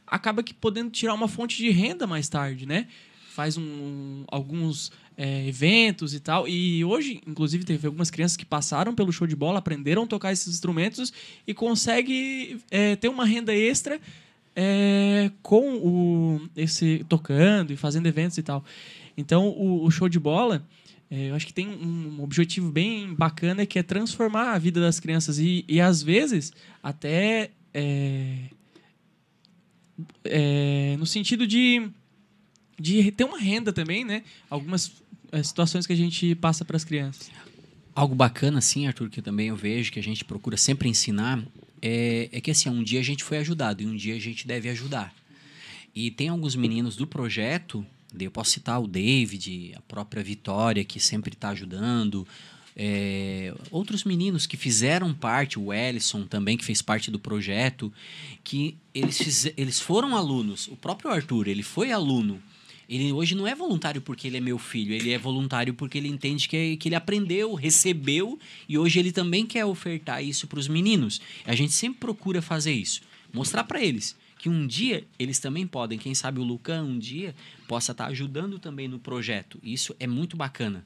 [0.06, 2.86] acaba que podendo tirar uma fonte de renda mais tarde, né?
[3.34, 6.46] Faz um, alguns é, eventos e tal.
[6.46, 10.30] E hoje, inclusive, teve algumas crianças que passaram pelo show de bola, aprenderam a tocar
[10.32, 11.12] esses instrumentos
[11.46, 13.98] e consegue é, ter uma renda extra
[14.54, 18.64] é, com o esse tocando e fazendo eventos e tal.
[19.16, 20.66] Então, o, o show de bola,
[21.10, 24.98] é, eu acho que tem um objetivo bem bacana que é transformar a vida das
[24.98, 28.36] crianças e, e às vezes até é,
[30.24, 31.88] é, no sentido de,
[32.78, 34.22] de ter uma renda também, né?
[34.48, 37.30] Algumas é, situações que a gente passa para as crianças.
[37.94, 41.42] algo bacana, assim, Arthur, que também eu vejo, que a gente procura sempre ensinar,
[41.82, 44.46] é, é que assim, um dia a gente foi ajudado e um dia a gente
[44.46, 45.12] deve ajudar.
[45.94, 47.84] E tem alguns meninos do projeto,
[48.18, 52.26] eu posso citar o David, a própria Vitória, que sempre está ajudando,
[52.74, 57.92] é, outros meninos que fizeram parte, o Ellison também, que fez parte do projeto,
[58.42, 60.68] que eles, fize- eles foram alunos.
[60.68, 62.42] O próprio Arthur, ele foi aluno.
[62.94, 66.08] Ele hoje não é voluntário porque ele é meu filho, ele é voluntário porque ele
[66.08, 70.68] entende que, que ele aprendeu, recebeu e hoje ele também quer ofertar isso para os
[70.68, 71.18] meninos.
[71.46, 73.00] A gente sempre procura fazer isso,
[73.32, 77.34] mostrar para eles que um dia eles também podem, quem sabe o Lucan um dia
[77.66, 79.58] possa estar ajudando também no projeto.
[79.62, 80.84] Isso é muito bacana.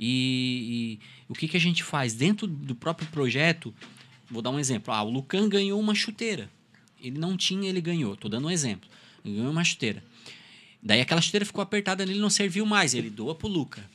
[0.00, 3.74] E, e o que, que a gente faz dentro do próprio projeto?
[4.30, 4.94] Vou dar um exemplo.
[4.94, 6.48] Ah, o Lucan ganhou uma chuteira.
[7.02, 8.16] Ele não tinha, ele ganhou.
[8.16, 8.88] Tô dando um exemplo.
[9.22, 10.02] Ele ganhou uma chuteira.
[10.82, 12.92] Daí aquela chuteira ficou apertada nele, não serviu mais.
[12.94, 13.88] Ele doa pro Luca.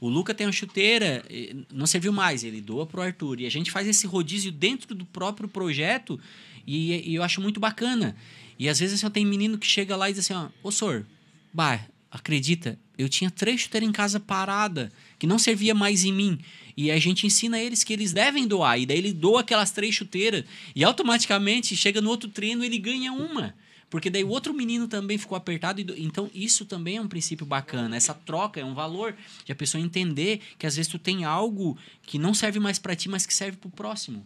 [0.00, 1.22] O Luca tem uma chuteira,
[1.70, 3.40] não serviu mais, ele doa pro Arthur.
[3.40, 6.18] E a gente faz esse rodízio dentro do próprio projeto
[6.66, 8.16] e, e eu acho muito bacana.
[8.58, 11.06] E às vezes assim, tem menino que chega lá e diz assim, ó, ô senhor,
[11.52, 11.80] bah,
[12.10, 16.38] acredita, eu tinha três chuteiras em casa parada, que não servia mais em mim.
[16.76, 18.78] E a gente ensina eles que eles devem doar.
[18.78, 23.12] E daí ele doa aquelas três chuteiras e automaticamente chega no outro treino ele ganha
[23.12, 23.54] uma.
[23.90, 25.80] Porque daí o outro menino também ficou apertado.
[25.80, 27.96] E do- Então, isso também é um princípio bacana.
[27.96, 31.76] Essa troca é um valor de a pessoa entender que às vezes tu tem algo
[32.02, 34.24] que não serve mais para ti, mas que serve pro próximo.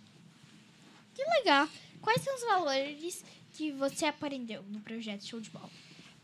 [1.14, 1.66] Que legal.
[2.02, 3.24] Quais são os valores
[3.54, 5.70] que você aprendeu no projeto Show de Bola?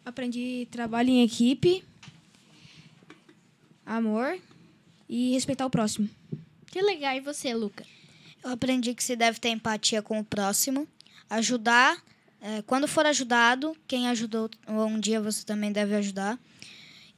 [0.05, 1.83] Aprendi trabalho em equipe,
[3.87, 4.39] amor
[5.09, 6.09] e respeitar o próximo.
[6.67, 7.17] Que legal.
[7.17, 7.85] E você, Luca?
[8.45, 10.87] Eu aprendi que se deve ter empatia com o próximo,
[11.29, 12.03] ajudar.
[12.41, 16.39] É, quando for ajudado, quem ajudou um dia você também deve ajudar.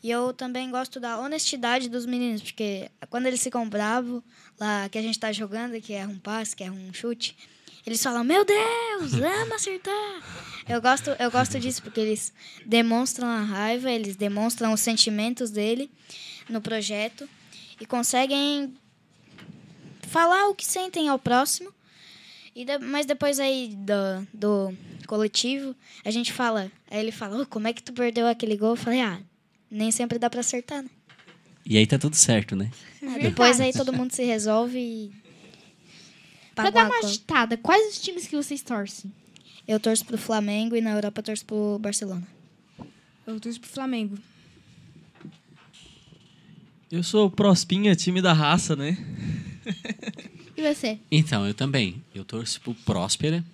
[0.03, 4.21] E eu também gosto da honestidade dos meninos, porque quando eles ficam bravos,
[4.59, 7.37] lá que a gente tá jogando, que é um passe, que é um chute,
[7.87, 10.23] eles falam, meu Deus, vamos acertar.
[10.69, 12.33] Eu gosto, eu gosto disso, porque eles
[12.67, 15.89] demonstram a raiva, eles demonstram os sentimentos dele
[16.49, 17.29] no projeto
[17.81, 18.75] e conseguem
[20.09, 21.73] falar o que sentem ao próximo.
[22.55, 24.75] E de- mas depois aí do, do
[25.07, 26.71] coletivo, a gente fala.
[26.91, 28.71] Aí ele fala, "Ô, como é que tu perdeu aquele gol?
[28.71, 29.21] Eu falei, ah,
[29.71, 30.91] nem sempre dá pra acertar, né?
[31.65, 32.71] E aí tá tudo certo, né?
[33.03, 35.13] Ah, depois aí todo mundo se resolve e.
[36.55, 39.11] Pra dar uma agitada, quais os times que vocês torcem?
[39.67, 42.27] Eu torço pro Flamengo e na Europa eu torço pro Barcelona.
[43.27, 44.19] Eu torço pro Flamengo.
[46.91, 48.99] Eu sou o Prospinha, time da raça, né?
[50.63, 50.99] E você?
[51.11, 52.03] Então, eu também.
[52.15, 53.45] Eu torço pro Próspera.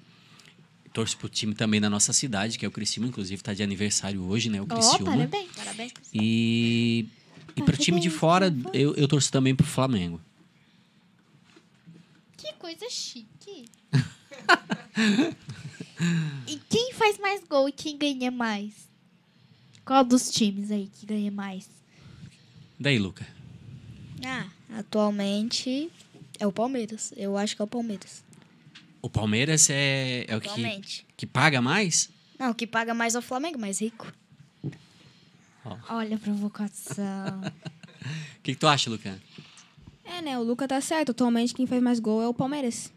[0.92, 3.08] Torço pro time também da nossa cidade, que é o Criciúma.
[3.08, 4.60] Inclusive, tá de aniversário hoje, né?
[4.60, 5.12] O Oh, Criciúma.
[5.12, 5.48] parabéns.
[5.56, 5.92] Parabéns.
[6.12, 7.06] E,
[7.56, 10.20] e pro time de fora, eu, eu torço também pro Flamengo.
[12.36, 13.66] Que coisa chique.
[16.46, 18.72] e quem faz mais gol e quem ganha mais?
[19.84, 21.68] Qual dos times aí que ganha mais?
[22.78, 23.26] Daí, Luca?
[24.24, 24.46] Ah,
[24.78, 25.90] Atualmente
[26.38, 27.12] é o Palmeiras.
[27.16, 28.24] Eu acho que é o Palmeiras.
[29.00, 32.10] O Palmeiras é, é o que, que paga mais?
[32.38, 34.12] Não, o que paga mais é o Flamengo, mais rico.
[35.88, 37.40] Olha a provocação.
[37.40, 39.18] O que, que tu acha, Lucan?
[40.04, 40.38] É, né?
[40.38, 41.10] O Luca tá certo.
[41.10, 42.92] Atualmente quem faz mais gol é o Palmeiras.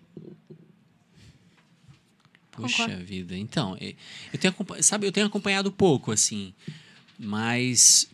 [2.51, 3.05] Puxa Concordo.
[3.05, 3.35] vida.
[3.35, 6.53] Então, eu tenho, sabe, eu tenho acompanhado pouco, assim,
[7.17, 8.09] mas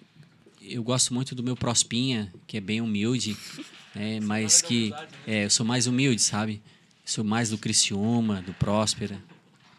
[0.61, 3.35] eu gosto muito do meu Prospinha, que é bem humilde,
[3.97, 4.93] né, mas que
[5.25, 6.61] é, eu sou mais humilde, sabe?
[7.03, 9.21] Sou mais do Criciúma, do Próspera.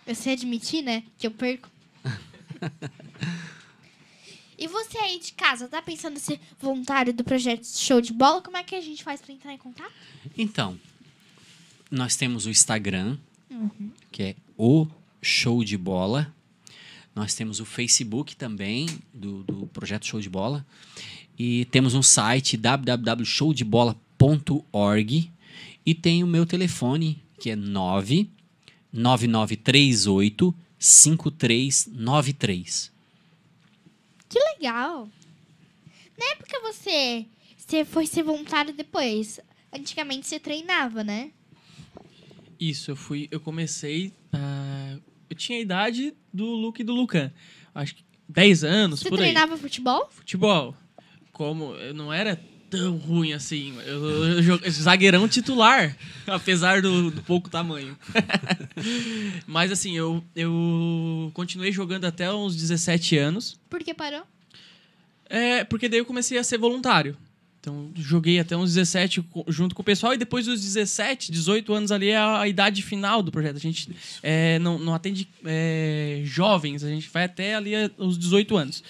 [0.07, 1.05] Eu sei admitir, né?
[1.19, 1.69] Que eu perco.
[4.59, 8.43] e você aí de casa, tá pensando em ser voluntário do projeto Show de Bola?
[8.43, 9.93] Como é que a gente faz pra entrar em contato?
[10.37, 10.79] Então,
[11.91, 13.19] nós temos o Instagram,
[14.11, 14.87] que é o
[15.23, 16.35] Show de Bola.
[17.15, 20.67] Nós temos o Facebook também, do, do Projeto Show de Bola.
[21.39, 22.57] E temos um site
[24.19, 25.31] www.showdebola.org.
[25.87, 32.93] E tem o meu telefone, que é 99938 5393.
[34.29, 35.09] Que legal!
[36.19, 37.25] Na época você,
[37.57, 39.41] você foi ser voluntário depois.
[39.73, 41.31] Antigamente você treinava, né?
[42.61, 43.29] Isso, eu fui.
[43.31, 44.13] Eu comecei.
[44.33, 44.99] ah,
[45.31, 47.33] eu tinha a idade do Luke e do Lucan.
[47.75, 49.25] Acho que 10 anos, Você por aí.
[49.27, 50.09] treinava futebol?
[50.11, 50.77] Futebol.
[51.33, 52.39] Como eu não era
[52.71, 53.75] tão ruim assim.
[53.87, 55.97] Eu, eu, jo- zagueirão titular,
[56.27, 57.97] apesar do, do pouco tamanho.
[59.47, 63.59] Mas assim, eu, eu continuei jogando até uns 17 anos.
[63.69, 64.23] Por que parou?
[65.29, 67.17] É, porque daí eu comecei a ser voluntário.
[67.61, 71.75] Então, joguei até uns 17 co- junto com o pessoal, e depois dos 17, 18
[71.75, 73.57] anos ali é a, a idade final do projeto.
[73.57, 73.91] A gente
[74.23, 78.83] é, não, não atende é, jovens, a gente vai até ali os 18 anos.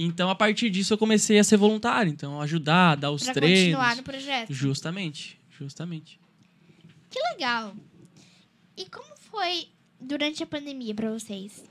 [0.00, 2.10] Então, a partir disso, eu comecei a ser voluntário.
[2.12, 3.58] Então, ajudar, dar os Pra treinos.
[3.76, 4.52] continuar no projeto.
[4.54, 6.20] Justamente, justamente.
[7.10, 7.74] Que legal!
[8.76, 9.66] E como foi
[10.00, 11.64] durante a pandemia pra vocês?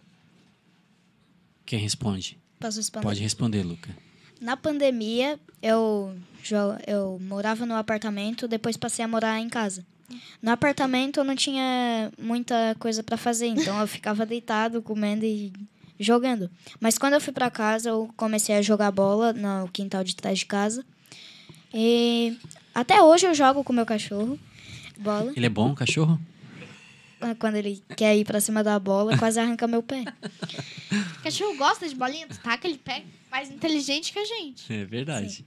[1.66, 2.38] Quem responde?
[2.60, 3.06] Posso responder?
[3.06, 3.96] Pode responder, Luca.
[4.42, 9.86] Na pandemia, eu, jo- eu morava no apartamento, depois passei a morar em casa.
[10.42, 15.52] No apartamento eu não tinha muita coisa pra fazer, então eu ficava deitado, comendo e
[16.00, 16.50] jogando.
[16.80, 20.40] Mas quando eu fui pra casa, eu comecei a jogar bola no quintal de trás
[20.40, 20.86] de casa.
[21.74, 22.38] E
[22.74, 24.40] até hoje eu jogo com meu cachorro
[24.98, 25.32] bola.
[25.36, 26.20] Ele é bom, cachorro?
[27.40, 30.04] Quando ele quer ir pra cima da bola, quase arranca meu pé.
[30.92, 33.06] O cachorro gosta de bolinha, tu taca, ele pega.
[33.32, 34.72] Mais inteligente que a gente.
[34.72, 35.46] É verdade.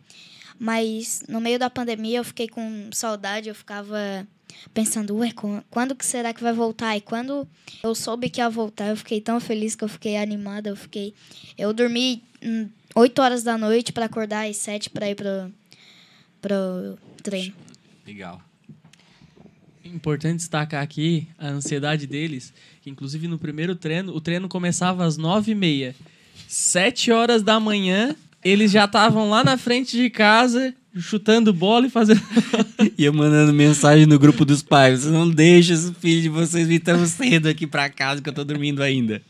[0.59, 4.27] Mas no meio da pandemia eu fiquei com saudade, eu ficava
[4.75, 6.97] pensando, ué, quan- quando que será que vai voltar?
[6.97, 7.47] E quando
[7.83, 11.15] eu soube que ia voltar, eu fiquei tão feliz que eu fiquei animada, eu fiquei...
[11.59, 15.53] Eu dormi hum, 8 horas da noite para acordar às 7 para ir pro,
[16.41, 17.55] pro treino.
[18.07, 18.41] Legal.
[19.85, 25.17] Importante destacar aqui a ansiedade deles, que inclusive no primeiro treino, o treino começava às
[25.17, 25.95] nove e meia.
[26.47, 31.91] Sete horas da manhã, eles já estavam lá na frente de casa, chutando bola e
[31.91, 32.21] fazendo...
[32.97, 35.01] E eu mandando mensagem no grupo dos pais.
[35.01, 38.33] Vocês não deixam os filhos de vocês vir tão cedo aqui pra casa que eu
[38.33, 39.23] tô dormindo ainda.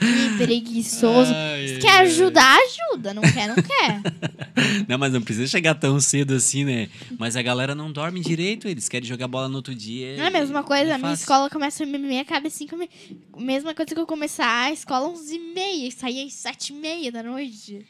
[0.00, 1.32] Ih, preguiçoso.
[1.34, 3.14] Ai, quer ajudar, ajuda.
[3.14, 4.02] Não quer, não quer.
[4.88, 6.88] Não, mas não precisa chegar tão cedo assim, né?
[7.16, 10.16] Mas a galera não dorme direito, eles querem jogar bola no outro dia.
[10.16, 10.94] Não é a mesma e- coisa.
[10.94, 11.22] A minha fácil.
[11.22, 12.90] escola começa às meia, acaba às cinco e meia.
[13.36, 15.90] Mesma coisa que eu começar a escola às 11 e meia.
[15.92, 17.86] Sair às sete e meia da noite.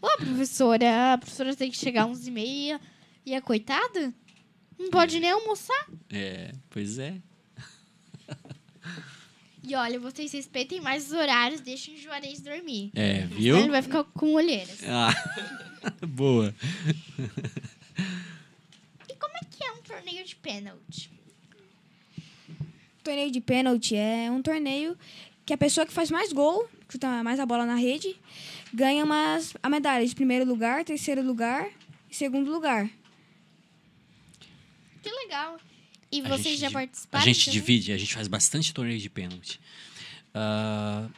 [0.00, 2.80] Ô, professora, a professora tem que chegar às 11 e meia.
[3.24, 4.12] E a coitada?
[4.78, 5.86] Não pode nem almoçar.
[6.10, 7.16] É, pois é.
[9.68, 12.92] E olha, vocês respeitem mais os horários, deixem o Juarez dormir.
[12.94, 13.58] É, Senão viu?
[13.58, 14.78] ele vai ficar com olheiras.
[14.84, 15.12] Ah,
[16.06, 16.54] boa.
[19.08, 21.10] E como é que é um torneio de pênalti?
[23.02, 24.96] torneio de pênalti é um torneio
[25.44, 28.16] que a pessoa que faz mais gol, chuta mais a bola na rede,
[28.72, 31.68] ganha umas, a medalha de primeiro lugar, terceiro lugar
[32.10, 32.88] e segundo lugar.
[35.02, 35.58] Que legal.
[36.10, 37.22] E A vocês já participaram?
[37.22, 37.60] A gente também?
[37.60, 39.60] divide, a gente faz bastante torneio de pênalti.
[40.34, 41.08] Ah,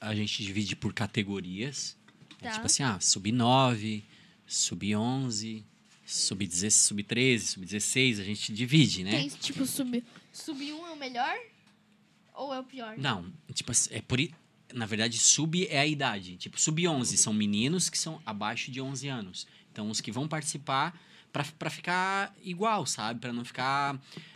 [0.00, 1.96] a gente divide por categorias.
[2.40, 2.50] É Tá.
[2.52, 4.02] tipo assim, ah, sub-9,
[4.46, 5.62] sub-11,
[6.04, 9.12] sub-13, sub-13, sub-16, a gente divide, né?
[9.12, 11.34] Tem tipo sub, sub 1 é o melhor?
[12.34, 12.98] Ou é o pior?
[12.98, 14.18] Não, tipo assim, é por
[14.74, 16.36] na verdade sub é a idade.
[16.36, 19.46] Tipo, sub-11 são meninos que são abaixo de 11 anos.
[19.72, 20.98] Então os que vão participar
[21.32, 23.20] pra pra ficar igual, sabe?
[23.20, 23.94] Pra não ficar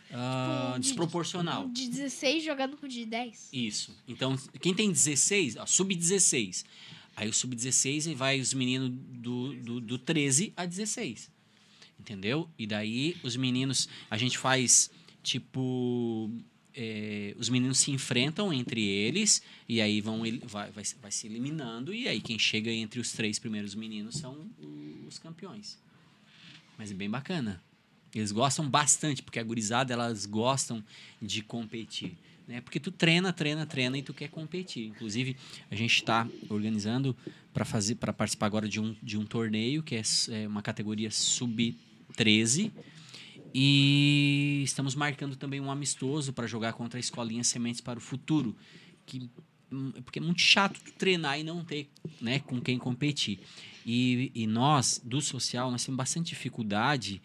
[0.08, 1.68] Tipo, de- desproporcional.
[1.68, 3.50] De 16 jogando com de 10.
[3.52, 3.94] Isso.
[4.08, 6.64] Então, quem tem 16, ó, sub-16,
[7.14, 11.28] Aí o sub-16 vai os meninos do, do, do 13 a 16.
[11.98, 12.48] Entendeu?
[12.56, 13.88] E daí os meninos.
[14.08, 14.88] A gente faz
[15.20, 16.30] tipo.
[16.80, 21.92] É, os meninos se enfrentam entre eles e aí vão vai, vai, vai se eliminando
[21.92, 24.48] e aí quem chega entre os três primeiros meninos são
[25.08, 25.76] os campeões.
[26.78, 27.60] Mas é bem bacana.
[28.14, 30.82] Eles gostam bastante, porque a gurizada, elas gostam
[31.20, 32.16] de competir.
[32.46, 32.60] Né?
[32.60, 34.86] Porque tu treina, treina, treina e tu quer competir.
[34.86, 35.36] Inclusive,
[35.70, 37.14] a gente está organizando
[37.52, 41.10] para fazer para participar agora de um, de um torneio, que é, é uma categoria
[41.10, 42.70] sub-13.
[43.54, 48.54] E estamos marcando também um amistoso para jogar contra a escolinha Sementes para o Futuro.
[49.06, 49.30] Que,
[49.72, 51.88] hum, porque é muito chato treinar e não ter
[52.20, 53.40] né, com quem competir.
[53.86, 57.22] E, e nós, do social, nós temos bastante dificuldade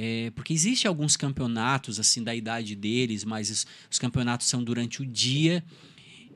[0.00, 5.02] é, porque existe alguns campeonatos assim da idade deles, mas os, os campeonatos são durante
[5.02, 5.64] o dia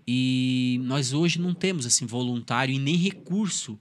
[0.05, 3.78] e nós hoje não temos assim voluntário e nem recurso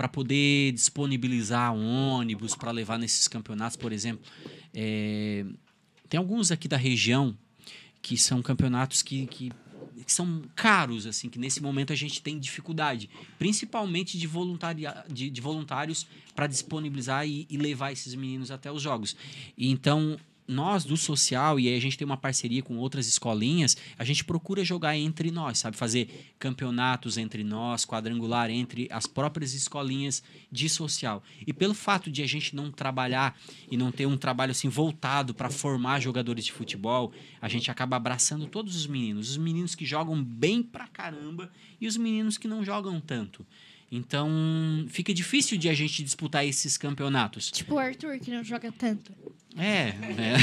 [0.00, 4.24] para poder disponibilizar ônibus para levar nesses campeonatos, por exemplo.
[4.72, 5.44] É,
[6.08, 7.36] tem alguns aqui da região
[8.00, 9.52] que são campeonatos que, que,
[10.06, 14.26] que são caros, assim, que nesse momento a gente tem dificuldade, principalmente de,
[15.12, 19.14] de, de voluntários para disponibilizar e, e levar esses meninos até os jogos.
[19.54, 20.18] E então,
[20.50, 24.24] nós do social, e aí a gente tem uma parceria com outras escolinhas, a gente
[24.24, 25.76] procura jogar entre nós, sabe?
[25.76, 31.22] Fazer campeonatos entre nós, quadrangular entre as próprias escolinhas de social.
[31.46, 33.38] E pelo fato de a gente não trabalhar
[33.70, 37.96] e não ter um trabalho assim voltado para formar jogadores de futebol, a gente acaba
[37.96, 42.48] abraçando todos os meninos, os meninos que jogam bem pra caramba e os meninos que
[42.48, 43.46] não jogam tanto.
[43.90, 44.30] Então,
[44.88, 47.50] fica difícil de a gente disputar esses campeonatos.
[47.50, 49.12] Tipo o Arthur, que não joga tanto.
[49.56, 50.34] É, né?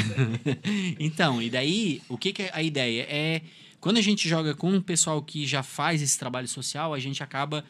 [1.00, 3.08] então, e daí, o que, que é a ideia?
[3.10, 3.41] É
[3.80, 7.22] quando a gente joga com um pessoal que já faz esse trabalho social, a gente
[7.22, 7.64] acaba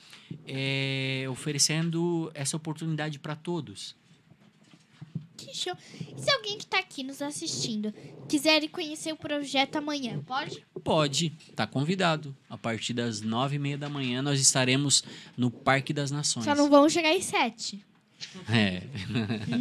[0.47, 3.95] é, oferecendo essa oportunidade para todos.
[5.37, 5.73] Que show.
[6.17, 7.93] E se alguém que tá aqui nos assistindo
[8.27, 10.65] quiser conhecer o projeto amanhã, pode?
[10.83, 12.35] Pode, tá convidado.
[12.49, 15.03] A partir das nove e meia da manhã nós estaremos
[15.37, 16.43] no Parque das Nações.
[16.43, 17.85] Só não vão chegar às sete.
[18.49, 18.81] É,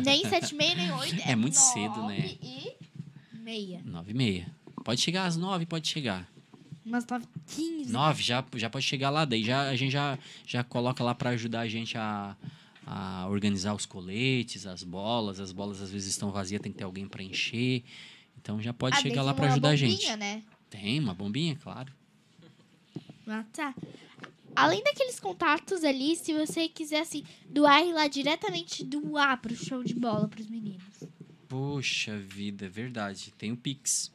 [0.02, 1.22] Nem sete e meia, nem oito.
[1.28, 2.16] É muito cedo, né?
[2.16, 3.82] nove e meia.
[3.84, 4.50] nove e meia.
[4.82, 6.26] Pode chegar às nove, pode chegar.
[6.84, 7.92] Umas nove e quinze.
[7.92, 9.24] Nove, já, já pode chegar lá.
[9.24, 12.36] Daí já, a gente já, já coloca lá para ajudar a gente a,
[12.86, 15.40] a organizar os coletes, as bolas.
[15.40, 17.82] As bolas às vezes estão vazias, tem que ter alguém para encher.
[18.40, 20.16] Então já pode Ah, chegar lá para ajudar a bombinha, gente.
[20.16, 20.42] né?
[20.70, 21.92] Tem uma bombinha, claro.
[23.26, 23.74] Ah, tá.
[24.54, 29.94] Além daqueles contatos ali, se você quiser, assim, doar lá diretamente doar pro show de
[29.94, 31.02] bola pros meninos.
[31.48, 33.32] Poxa vida, é verdade.
[33.36, 34.10] Tem o Pix.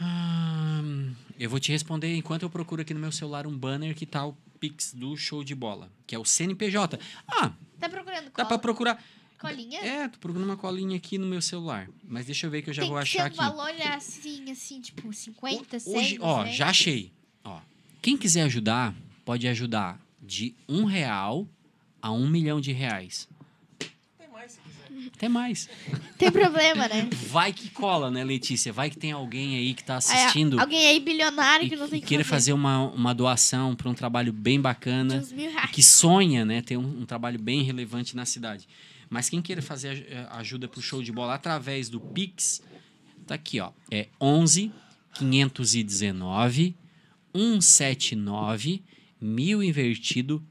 [0.00, 0.82] Ah,
[1.38, 4.26] eu vou te responder enquanto eu procuro aqui no meu celular um banner que tá
[4.26, 4.36] o
[4.68, 6.98] Pix do show de bola, que é o CNPJ.
[7.28, 9.04] Ah, Tá procurando dá pra procurar.
[9.38, 9.78] colinha?
[9.80, 11.86] É, tô procurando uma colinha aqui no meu celular.
[12.02, 13.36] Mas deixa eu ver que eu já Tem vou que achar ser um aqui.
[13.36, 16.56] valor assim, assim, tipo 50, 100, Hoje, ó, 200.
[16.56, 17.12] já achei.
[17.44, 17.60] Ó,
[18.00, 21.46] quem quiser ajudar, pode ajudar de um real
[22.00, 23.28] a um milhão de reais.
[25.16, 25.68] Até mais.
[26.18, 27.08] Tem problema, né?
[27.28, 28.72] Vai que cola, né, Letícia?
[28.72, 31.88] Vai que tem alguém aí que tá Aí, assistindo alguém aí bilionário e, que não
[31.88, 35.32] tem e que queira fazer uma, uma doação para um trabalho bem de bacana, uns
[35.32, 35.70] mil reais.
[35.70, 38.68] que sonha, né, ter um, um trabalho bem relevante na cidade.
[39.08, 42.60] Mas quem queira fazer eh, ajuda pro show de bola através do Pix,
[43.26, 43.70] tá aqui, ó.
[43.90, 44.72] É 11
[45.14, 46.74] 519
[47.32, 48.82] 179
[49.20, 50.42] mil invertido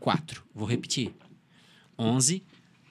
[0.00, 0.42] 04.
[0.54, 1.14] Vou repetir.
[1.98, 2.42] 11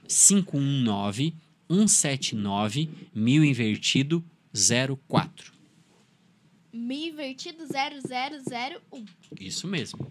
[0.08, 1.36] 519
[1.70, 5.54] 179 mil invertido 04.
[6.72, 9.06] Mil invertido 0001.
[9.40, 10.08] Isso mesmo.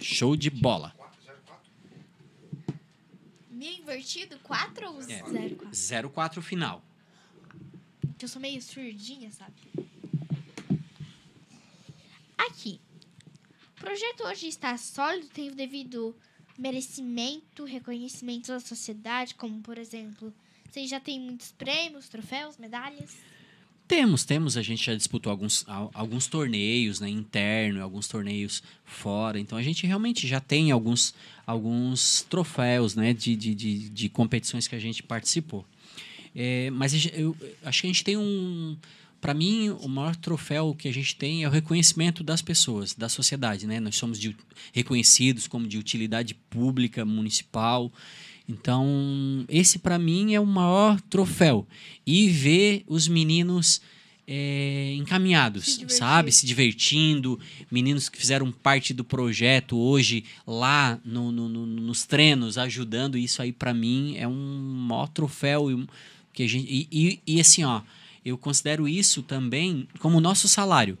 [0.00, 0.94] Show de bola.
[3.50, 5.22] Mil invertido 4 ou É.
[5.22, 6.10] 04?
[6.10, 6.82] 04 final.
[8.18, 9.54] Que eu sou meio surdinha, sabe?
[12.38, 12.80] Aqui.
[13.76, 16.16] O projeto hoje está sólido, tem o devido
[16.58, 20.32] merecimento, reconhecimento da sociedade, como por exemplo,
[20.70, 23.16] vocês já têm muitos prêmios, troféus, medalhas.
[23.88, 24.56] Temos, temos.
[24.56, 29.38] A gente já disputou alguns, al- alguns torneios né, interno, alguns torneios fora.
[29.38, 31.14] Então a gente realmente já tem alguns,
[31.46, 35.64] alguns troféus né, de, de, de, de competições que a gente participou.
[36.34, 38.76] É, mas gente- eu acho que a gente tem um.
[39.20, 43.08] Para mim, o maior troféu que a gente tem é o reconhecimento das pessoas, da
[43.08, 43.66] sociedade.
[43.66, 43.80] Né?
[43.80, 44.36] Nós somos de-
[44.72, 47.90] reconhecidos como de utilidade pública municipal.
[48.48, 51.66] Então, esse para mim é o maior troféu.
[52.06, 53.80] E ver os meninos
[54.28, 56.32] é, encaminhados, Se sabe?
[56.32, 57.38] Se divertindo.
[57.70, 63.16] Meninos que fizeram parte do projeto hoje lá no- no- no- nos treinos, ajudando.
[63.16, 64.34] Isso aí, pra mim, é um
[64.88, 65.70] maior troféu.
[65.70, 65.86] e
[66.32, 67.80] Que a gente, e, e- e assim, ó,
[68.26, 70.98] eu considero isso também como nosso salário.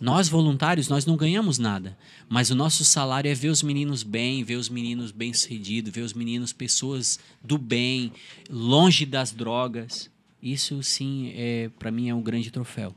[0.00, 1.96] Nós, voluntários, nós não ganhamos nada.
[2.28, 6.14] Mas o nosso salário é ver os meninos bem, ver os meninos bem-sucedidos, ver os
[6.14, 8.10] meninos pessoas do bem,
[8.48, 10.10] longe das drogas.
[10.42, 12.96] Isso, sim, é para mim é um grande troféu.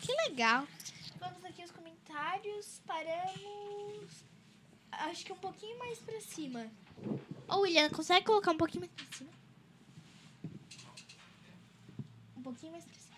[0.00, 0.66] Que legal.
[1.20, 2.80] Vamos aqui os comentários.
[2.86, 4.24] Paramos.
[4.90, 6.66] Acho que um pouquinho mais pra cima.
[7.46, 9.30] Ô, William, consegue colocar um pouquinho mais pra cima?
[12.35, 13.16] Um pouquinho mais pra cima.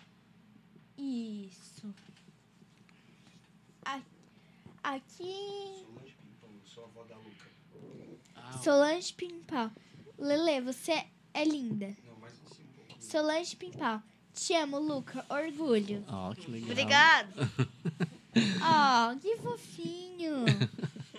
[0.97, 1.93] Isso.
[3.85, 4.01] A-
[4.83, 5.85] Aqui.
[8.63, 9.71] Solange Pimpal.
[10.17, 11.95] Lele, você é linda.
[12.99, 14.01] Solange Pimpal.
[14.33, 15.25] Te amo, Luca.
[15.29, 16.03] Orgulho.
[16.07, 16.69] Ó, que legal.
[16.71, 17.33] Obrigado.
[18.61, 20.45] Oh, que fofinho.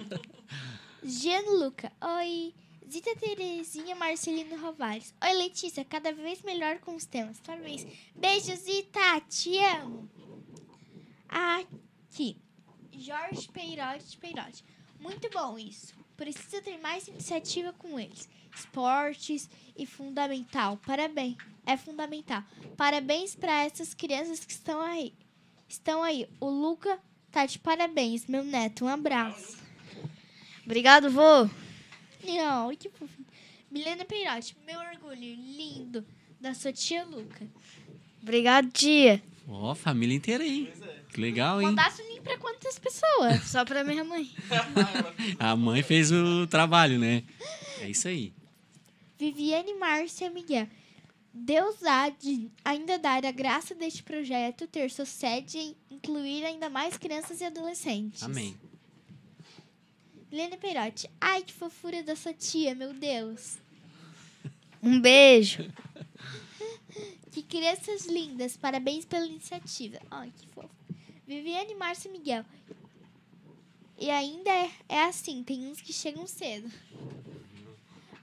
[1.03, 1.91] Gianluca.
[2.01, 2.55] Oi.
[2.91, 5.15] Zita Terezinha Marcelino Rovares.
[5.23, 5.85] Oi, Letícia.
[5.85, 7.39] Cada vez melhor com os temas.
[7.39, 7.87] Parabéns.
[8.17, 9.21] Beijo, Zita.
[9.29, 10.11] Te amo.
[11.29, 12.37] Aqui.
[12.93, 14.65] Jorge Peirote Peirote.
[14.99, 15.95] Muito bom isso.
[16.17, 18.29] Precisa ter mais iniciativa com eles.
[18.53, 20.77] Esportes e fundamental.
[20.79, 21.37] Parabéns.
[21.65, 22.43] É fundamental.
[22.77, 25.15] Parabéns para essas crianças que estão aí.
[25.69, 26.29] Estão aí.
[26.41, 28.85] O Luca tá de parabéns, meu neto.
[28.85, 29.57] Um abraço.
[30.65, 31.70] Obrigado, vô.
[32.27, 33.27] Ai, que fofinho.
[33.71, 36.05] Milena Peirote, meu orgulho lindo
[36.41, 37.47] da sua tia Luca.
[38.23, 39.23] Obrigado, tia.
[39.49, 40.73] Ó, família inteira aí.
[41.13, 41.69] Que legal, hein?
[41.69, 43.43] Mandasse o link pra quantas pessoas?
[43.51, 44.31] Só pra minha mãe.
[45.39, 47.25] A mãe fez o trabalho, né?
[47.81, 48.33] É isso aí.
[49.19, 50.69] Viviane Márcia Miguel.
[51.33, 56.97] Deus há de ainda dar a graça deste projeto ter sucesso e incluir ainda mais
[56.97, 58.23] crianças e adolescentes.
[58.23, 58.57] Amém.
[60.31, 61.11] Milena Peirote.
[61.21, 63.59] Ai, que fofura da sua tia, meu Deus.
[64.83, 65.71] Um beijo.
[67.31, 70.01] Que crianças lindas, parabéns pela iniciativa.
[70.11, 70.69] Ai, que fofo.
[71.25, 72.45] Viviane Márcia Miguel.
[73.97, 76.69] E ainda é, é assim, tem uns que chegam cedo.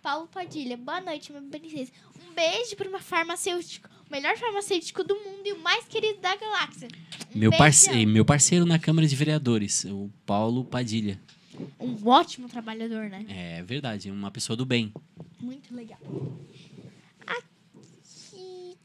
[0.03, 1.91] Paulo Padilha, boa noite, minha princesa.
[2.21, 6.35] Um beijo para uma farmacêutico, o melhor farmacêutico do mundo e o mais querido da
[6.35, 6.89] galáxia.
[7.33, 11.17] Um Meu, parce meu parceiro na Câmara de Vereadores, o Paulo Padilha.
[11.79, 13.25] Um ótimo trabalhador, né?
[13.29, 14.93] É verdade, uma pessoa do bem.
[15.39, 15.99] Muito legal.
[17.25, 18.77] Aqui.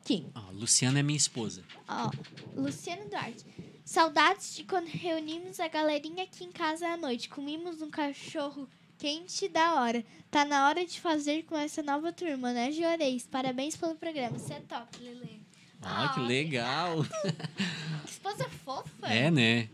[0.00, 0.26] Aqui.
[0.34, 1.62] Ó, Luciana é minha esposa.
[1.88, 2.10] Ó,
[2.56, 3.44] Luciano Duarte.
[3.84, 7.28] Saudades de quando reunimos a galerinha aqui em casa à noite.
[7.28, 8.68] Comimos um cachorro
[8.98, 10.04] quente da hora.
[10.30, 13.26] Tá na hora de fazer com essa nova turma, né, Juarez?
[13.26, 14.38] Parabéns pelo programa.
[14.38, 15.42] Você é top, Lele.
[15.80, 17.04] Que Ah, legal.
[17.04, 19.06] Que esposa fofa.
[19.08, 19.68] É, né?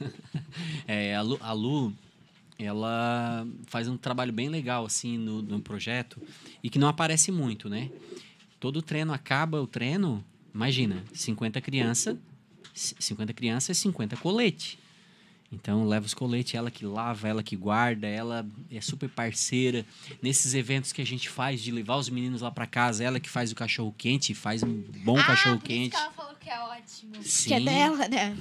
[0.86, 1.92] É, a Lu, a Lu,
[2.58, 6.20] ela faz um trabalho bem legal, assim, no, no projeto.
[6.62, 7.90] E que não aparece muito, né?
[8.58, 10.24] Todo treino acaba o treino,
[10.54, 12.16] imagina, 50 crianças,
[12.74, 14.78] 50 crianças é 50 colete.
[15.52, 19.84] Então, leva os coletes, ela que lava, ela que guarda, ela é super parceira.
[20.22, 23.28] Nesses eventos que a gente faz de levar os meninos lá pra casa, ela que
[23.28, 25.90] faz o cachorro quente, faz um bom ah, cachorro por isso quente.
[25.90, 27.14] que ela falou que é ótimo.
[27.22, 27.48] Sim.
[27.48, 28.36] Que é dela, né?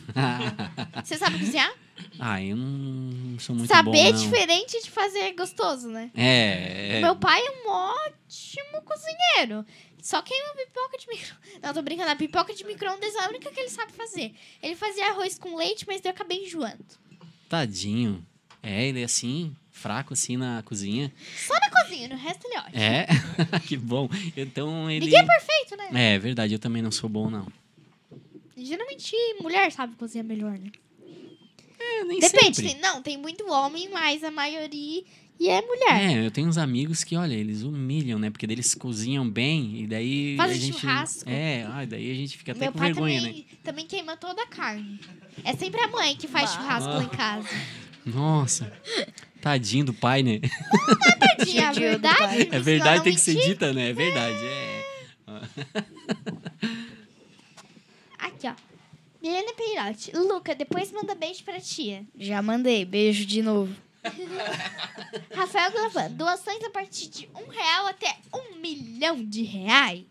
[1.03, 1.74] Você sabe cozinhar?
[2.20, 6.12] Ah, eu não sou muito Saber bom, é diferente de fazer gostoso, né?
[6.16, 7.02] É, é.
[7.02, 9.66] Meu pai é um ótimo cozinheiro.
[10.02, 11.36] Só queima pipoca de micro...
[11.62, 12.10] Não, tô brincando.
[12.10, 14.34] A pipoca de micro-ondas é a única que ele sabe fazer.
[14.62, 16.86] Ele fazia arroz com leite, mas eu acabei enjoando.
[17.50, 18.26] Tadinho.
[18.62, 21.12] É, ele é assim, fraco assim na cozinha.
[21.36, 22.82] Só na cozinha, no resto ele é ótimo.
[22.82, 24.10] É, que bom.
[24.36, 25.06] Então ele.
[25.06, 26.16] Ninguém é perfeito, né?
[26.16, 27.47] É verdade, eu também não sou bom, não.
[28.58, 30.70] Geralmente, mulher sabe cozinhar melhor, né?
[31.90, 32.56] É, nem Depende.
[32.56, 32.74] sempre.
[32.74, 35.04] Tem, não, tem muito homem, mas a maioria
[35.40, 36.02] e é mulher.
[36.02, 38.30] É, eu tenho uns amigos que, olha, eles humilham, né?
[38.30, 40.80] Porque daí eles cozinham bem e daí Fazem a gente...
[40.82, 41.30] churrasco.
[41.30, 43.58] É, ah, daí a gente fica até Meu com pai vergonha, também, né?
[43.64, 45.00] também queima toda a carne.
[45.46, 47.48] É sempre a mãe que faz churrasco lá em casa.
[48.06, 48.70] Nossa,
[49.40, 50.42] tadinho do pai, né?
[51.38, 52.50] Tadinha, é Judiou do verdade?
[52.52, 53.92] É verdade, não tem que ser dita, né?
[53.92, 54.84] É verdade, é.
[58.20, 58.69] Aqui, ó.
[59.22, 60.12] Milena Peirote.
[60.16, 62.06] Luca, depois manda beijo pra tia.
[62.18, 62.86] Já mandei.
[62.86, 63.76] Beijo de novo.
[65.36, 66.12] Rafael Glavan.
[66.12, 70.06] Doações a partir de um real até um milhão de reais.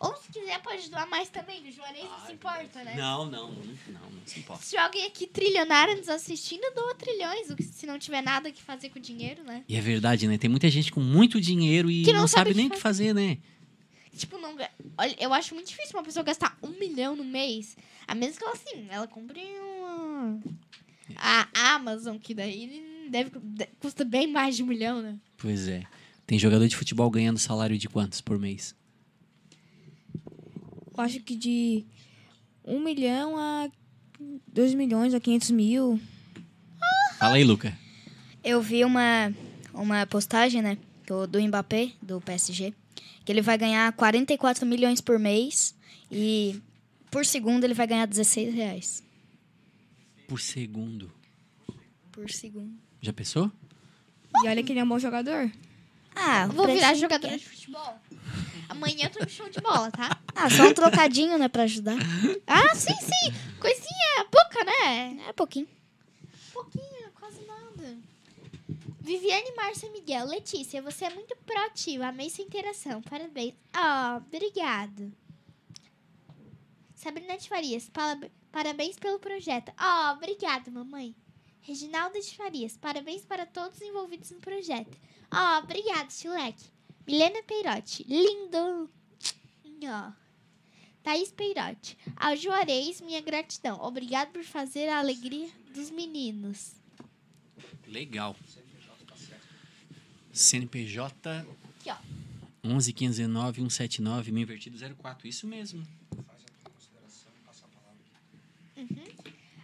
[0.00, 1.66] Ou se quiser, pode doar mais também.
[1.66, 2.94] O Juarez não se importa, né?
[2.96, 4.62] Não, não, não, não, não se importa.
[4.62, 7.46] Se alguém aqui trilionário nos assistindo, doa trilhões.
[7.72, 9.64] Se não tiver nada que fazer com o dinheiro, né?
[9.68, 10.36] E é verdade, né?
[10.36, 12.70] Tem muita gente com muito dinheiro e Que não, não sabe sabe o nem o
[12.70, 13.38] que que fazer, né?
[14.16, 14.56] Tipo, não.
[14.98, 17.76] Olha, eu acho muito difícil uma pessoa gastar um milhão no mês.
[18.06, 20.40] A menos que ela, assim, ela compre uma.
[21.16, 25.16] A Amazon, que daí deve, de- custa bem mais de um milhão, né?
[25.36, 25.84] Pois é.
[26.26, 28.74] Tem jogador de futebol ganhando salário de quantos por mês?
[30.96, 31.84] Eu acho que de
[32.64, 33.68] 1 milhão a
[34.48, 36.00] 2 milhões a 500 mil.
[37.18, 37.76] Fala aí, Luca.
[38.42, 39.32] Eu vi uma,
[39.74, 40.78] uma postagem, né?
[41.06, 42.74] Do, do Mbappé, do PSG,
[43.26, 45.74] que ele vai ganhar 44 milhões por mês
[46.10, 46.62] e
[47.10, 49.02] por segundo ele vai ganhar 16 reais.
[50.28, 51.12] Por segundo.
[52.12, 52.72] Por segundo.
[53.02, 53.50] Já pensou?
[54.44, 55.50] E olha que ele é um bom jogador.
[56.14, 58.00] Ah, Vou virar que de futebol.
[58.68, 60.18] Amanhã eu tô no show de bola, tá?
[60.34, 61.96] Ah, só um trocadinho, né, pra ajudar.
[62.46, 63.34] Ah, sim, sim.
[63.58, 65.18] Coisinha pouca, né?
[65.28, 65.66] É pouquinho.
[66.52, 66.95] Pouquinho.
[69.06, 70.26] Viviane Márcia Miguel.
[70.26, 72.08] Letícia, você é muito proativa.
[72.08, 73.00] Amei sua interação.
[73.02, 73.54] Parabéns.
[73.72, 75.12] Ah, obrigado.
[76.92, 77.88] Sabrina de Farias.
[78.50, 79.72] Parabéns pelo projeto.
[79.76, 81.14] Ah, obrigado, mamãe.
[81.60, 82.76] Reginalda de Farias.
[82.76, 84.98] Parabéns para todos envolvidos no projeto.
[85.30, 86.64] Ah, obrigado, Chileque.
[87.06, 88.02] Milena Peirotti.
[88.08, 88.90] Lindo.
[89.84, 90.12] Ó.
[91.04, 91.96] Thaís Peirotti.
[92.16, 93.80] Ao Juarez, minha gratidão.
[93.82, 96.72] Obrigado por fazer a alegria dos meninos.
[97.86, 98.34] Legal.
[100.36, 101.46] CNPJ
[101.86, 101.96] Aqui, ó.
[102.64, 105.28] 11 15 19 179 me invertido 04.
[105.28, 105.86] Isso mesmo.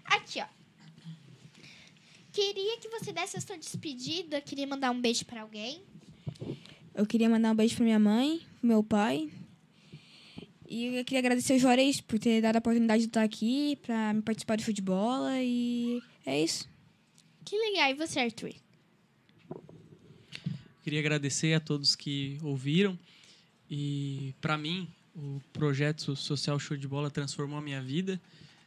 [0.04, 0.46] Aqui, ó.
[2.32, 4.40] Queria que você desse a sua despedida.
[4.40, 5.82] Queria mandar um beijo pra alguém.
[6.94, 9.30] Eu queria mandar um beijo pra minha mãe, pro meu pai.
[10.68, 14.14] E eu queria agradecer o Juarez por ter dado a oportunidade de estar aqui, pra
[14.14, 15.28] me participar de futebol.
[15.30, 16.68] E é isso.
[17.44, 17.90] Que legal.
[17.90, 18.61] E você, Arthur?
[20.82, 22.98] Queria agradecer a todos que ouviram.
[23.70, 28.20] E, para mim, o projeto Social Show de Bola transformou a minha vida.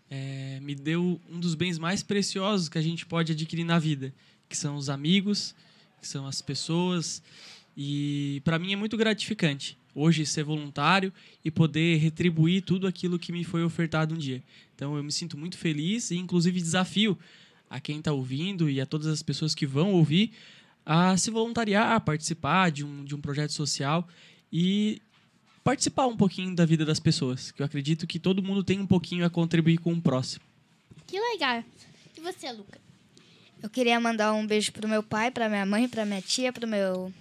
[0.10, 4.14] É, me deu um dos bens mais preciosos que a gente pode adquirir na vida,
[4.48, 5.54] que são os amigos,
[6.00, 7.22] que são as pessoas.
[7.76, 11.12] E, para mim, é muito gratificante hoje ser voluntário
[11.44, 14.42] e poder retribuir tudo aquilo que me foi ofertado um dia.
[14.74, 17.18] Então, eu me sinto muito feliz e, inclusive, desafio
[17.70, 20.32] a quem está ouvindo e a todas as pessoas que vão ouvir
[20.86, 24.08] a se voluntariar, a participar de um, de um projeto social
[24.52, 25.02] e
[25.64, 28.86] participar um pouquinho da vida das pessoas, que eu acredito que todo mundo tem um
[28.86, 30.46] pouquinho a contribuir com o próximo.
[31.08, 31.64] Que legal.
[32.16, 32.80] E você, Luca?
[33.64, 36.68] Eu queria mandar um beijo pro meu pai, pra minha mãe, pra minha tia, pro
[36.68, 37.12] meu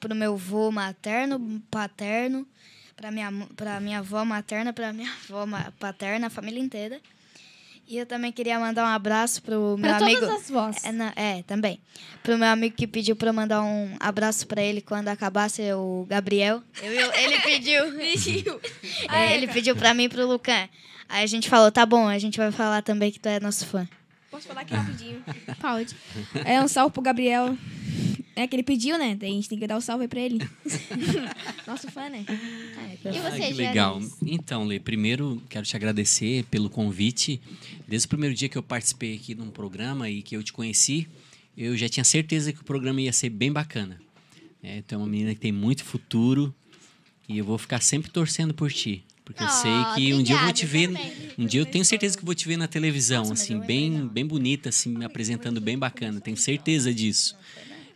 [0.00, 2.46] pro meu avô materno, paterno,
[2.96, 5.46] pra minha pra minha avó materna, pra minha avó
[5.78, 7.00] paterna, a família inteira.
[7.88, 10.20] E eu também queria mandar um abraço pro meu Pra amigo.
[10.20, 10.84] todas as vozes.
[10.84, 11.78] É, não, é, também.
[12.22, 16.04] Pro meu amigo que pediu pra eu mandar um abraço pra ele quando acabasse o
[16.08, 16.62] Gabriel.
[16.82, 17.84] Eu, eu- ele pediu.
[19.12, 20.68] É, ele pediu pra mim e pro Lucan.
[21.08, 23.64] Aí a gente falou, tá bom, a gente vai falar também que tu é nosso
[23.66, 23.86] fã.
[24.32, 25.22] Posso falar aqui rapidinho?
[25.60, 25.94] Pode.
[26.44, 27.56] É um salve pro Gabriel.
[28.36, 29.14] É que ele pediu, né?
[29.18, 30.38] Daí a gente tem que dar o salve aí pra ele.
[31.66, 32.24] Nosso fã, né?
[32.28, 33.98] E Ah, você, que legal.
[34.26, 37.40] Então, Lê, primeiro quero te agradecer pelo convite.
[37.88, 41.08] Desde o primeiro dia que eu participei aqui num programa e que eu te conheci,
[41.56, 43.98] eu já tinha certeza que o programa ia ser bem bacana.
[44.62, 46.54] É, tu é uma menina que tem muito futuro
[47.26, 49.02] e eu vou ficar sempre torcendo por ti.
[49.24, 50.88] Porque eu Ah, sei que um dia eu vou te ver.
[50.88, 51.12] também.
[51.38, 53.60] Um dia eu tenho certeza que eu vou te ver na televisão, Nossa, assim, eu
[53.60, 56.20] bem, bem bonita, assim, me apresentando bem bacana.
[56.20, 57.34] Tenho certeza disso.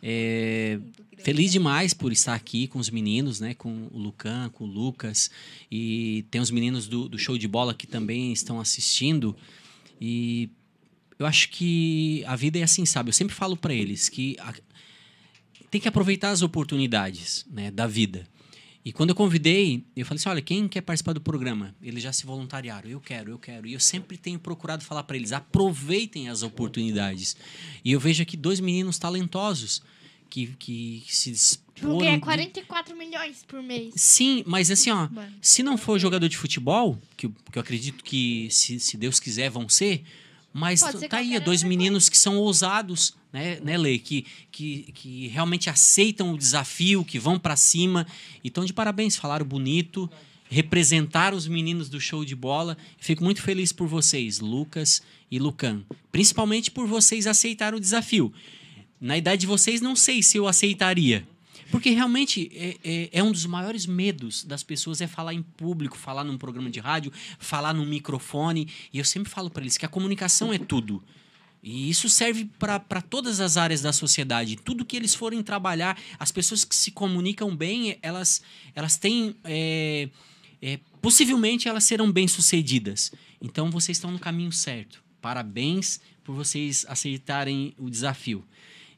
[0.03, 0.79] É,
[1.19, 3.55] feliz demais por estar aqui com os meninos, né?
[3.55, 5.31] Com o Lucan, com o Lucas.
[5.71, 9.37] E tem os meninos do, do show de bola que também estão assistindo.
[10.01, 10.49] E
[11.19, 13.11] eu acho que a vida é assim, sabe?
[13.11, 14.55] Eu sempre falo para eles que a-
[15.71, 18.27] tem que aproveitar as oportunidades né, da vida.
[18.85, 21.75] E quando eu convidei, eu falei assim: olha, quem quer participar do programa?
[21.83, 22.89] Eles já se voluntariaram.
[22.89, 23.67] Eu quero, eu quero.
[23.67, 27.37] E eu sempre tenho procurado falar para eles: aproveitem as oportunidades.
[27.85, 29.83] E eu vejo aqui dois meninos talentosos
[30.31, 31.33] que, que se
[31.81, 32.21] Tipo, ganha disporam.
[32.21, 33.95] 44 milhões por mês.
[33.97, 35.33] Sim, mas assim, ó, Mano.
[35.41, 39.49] se não for jogador de futebol, que, que eu acredito que, se, se Deus quiser,
[39.51, 40.05] vão ser,
[40.53, 43.99] mas Pode tá aí, dois meninos que são ousados, né, né Lê?
[43.99, 48.07] Que, que, que realmente aceitam o desafio, que vão pra cima.
[48.43, 50.11] E estão de parabéns, falaram bonito,
[50.49, 52.77] representaram os meninos do show de bola.
[52.99, 55.83] Fico muito feliz por vocês, Lucas e Lucan.
[56.11, 58.33] Principalmente por vocês aceitarem o desafio.
[59.01, 61.27] Na idade de vocês, não sei se eu aceitaria.
[61.71, 65.97] Porque realmente é, é- é um dos maiores medos das pessoas é falar em público,
[65.97, 68.69] falar num programa de rádio, falar num microfone.
[68.93, 71.03] E eu sempre falo para eles que a comunicação é tudo.
[71.63, 74.57] E isso serve para todas as áreas da sociedade.
[74.57, 78.43] Tudo que eles forem trabalhar, as pessoas que se comunicam bem, elas,
[78.75, 79.37] elas têm.
[79.45, 80.09] É,
[80.63, 83.13] é, possivelmente elas serão bem-sucedidas.
[83.41, 85.03] Então vocês estão no caminho certo.
[85.21, 88.45] Parabéns por vocês aceitarem o desafio.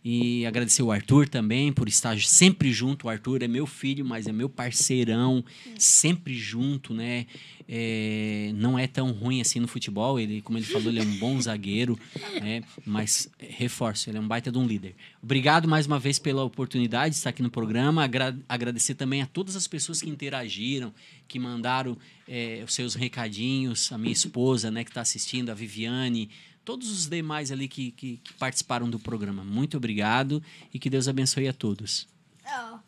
[0.04, 3.06] E agradecer o Arthur também por estar sempre junto.
[3.06, 5.44] O Arthur é meu filho, mas é meu parceirão,
[5.78, 7.26] sempre junto, né?
[7.68, 10.18] É, não é tão ruim assim no futebol.
[10.18, 11.96] Ele, como ele falou, ele é um bom zagueiro,
[12.40, 12.62] né?
[12.84, 14.96] Mas reforço, ele é um baita de um líder.
[15.22, 18.02] Obrigado mais uma vez pela oportunidade de estar aqui no programa.
[18.02, 20.92] Agra agradecer também a todas as pessoas que interagiram,
[21.28, 21.96] que mandaram
[22.26, 23.92] é, os seus recadinhos.
[23.92, 26.28] A minha esposa, né, que está assistindo, a Viviane
[26.64, 29.44] todos os demais ali que, que, que, participaram do programa.
[29.44, 30.42] Muito obrigado
[30.72, 32.06] e que Deus abençoe a todos.
[32.44, 32.78] Oh,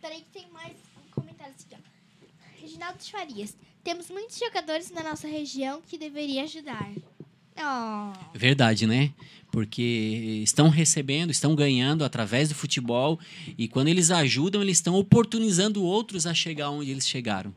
[0.00, 2.60] peraí que tem mais um comentário assim, ó.
[2.60, 3.56] Reginaldo Farias.
[3.82, 6.90] Temos muitos jogadores na nossa região que deveria ajudar.
[7.56, 8.36] Oh.
[8.36, 9.12] Verdade, né?
[9.52, 13.20] Porque estão recebendo, estão ganhando através do futebol
[13.56, 17.54] e quando eles ajudam, eles estão oportunizando outros a chegar onde eles chegaram.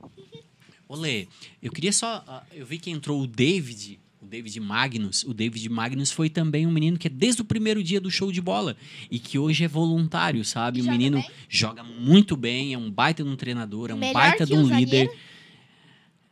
[0.88, 1.28] Olê,
[1.62, 2.24] eu queria só.
[2.26, 5.22] Ah, eu vi que entrou o David o David Magnus.
[5.22, 8.32] O David Magnus foi também um menino que é desde o primeiro dia do show
[8.32, 8.76] de bola
[9.10, 10.80] e que hoje é voluntário, sabe?
[10.80, 11.30] O menino bem?
[11.48, 14.66] joga muito bem, é um baita de um treinador, é um Melhor baita de um
[14.66, 15.08] líder.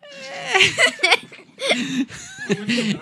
[0.03, 0.59] É...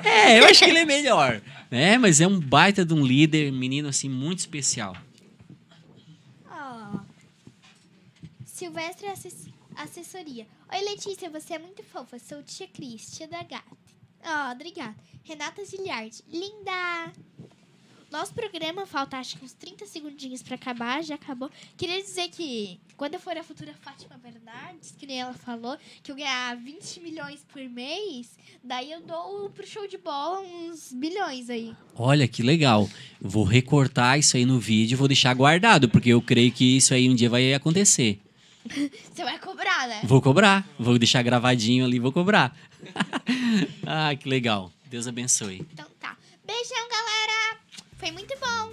[0.37, 1.41] é, eu acho que ele é melhor,
[1.71, 1.97] né?
[1.97, 4.95] Mas é um baita de um líder, menino assim muito especial.
[6.47, 7.01] Oh.
[8.45, 9.07] Silvestre
[9.75, 10.47] Assessoria.
[10.71, 12.19] Oi, Letícia, você é muito fofa.
[12.19, 13.92] Sou tia Cris, tia da gata.
[14.25, 14.95] Oh, obrigada.
[15.25, 16.23] Renata Giliard.
[16.29, 17.13] Linda!
[18.13, 21.51] Nosso programa falta acho que uns 30 segundinhos para acabar, já acabou.
[21.79, 26.13] Queria dizer que quando eu for a futura Fátima Bernardes, que nem ela falou, que
[26.13, 31.49] eu ganhar 20 milhões por mês, daí eu dou pro show de bola uns bilhões
[31.49, 31.75] aí.
[31.97, 32.87] Olha que legal.
[33.19, 36.93] Vou recortar isso aí no vídeo e vou deixar guardado, porque eu creio que isso
[36.93, 38.21] aí um dia vai acontecer.
[38.69, 40.01] Você vai cobrar, né?
[40.05, 40.69] Vou cobrar.
[40.79, 42.55] Vou deixar gravadinho ali, vou cobrar.
[43.87, 44.73] ah, que legal.
[44.87, 45.67] Deus abençoe.
[45.73, 46.17] Então tá.
[46.47, 47.59] Beijão, galera.
[47.99, 48.73] Foi muito bom.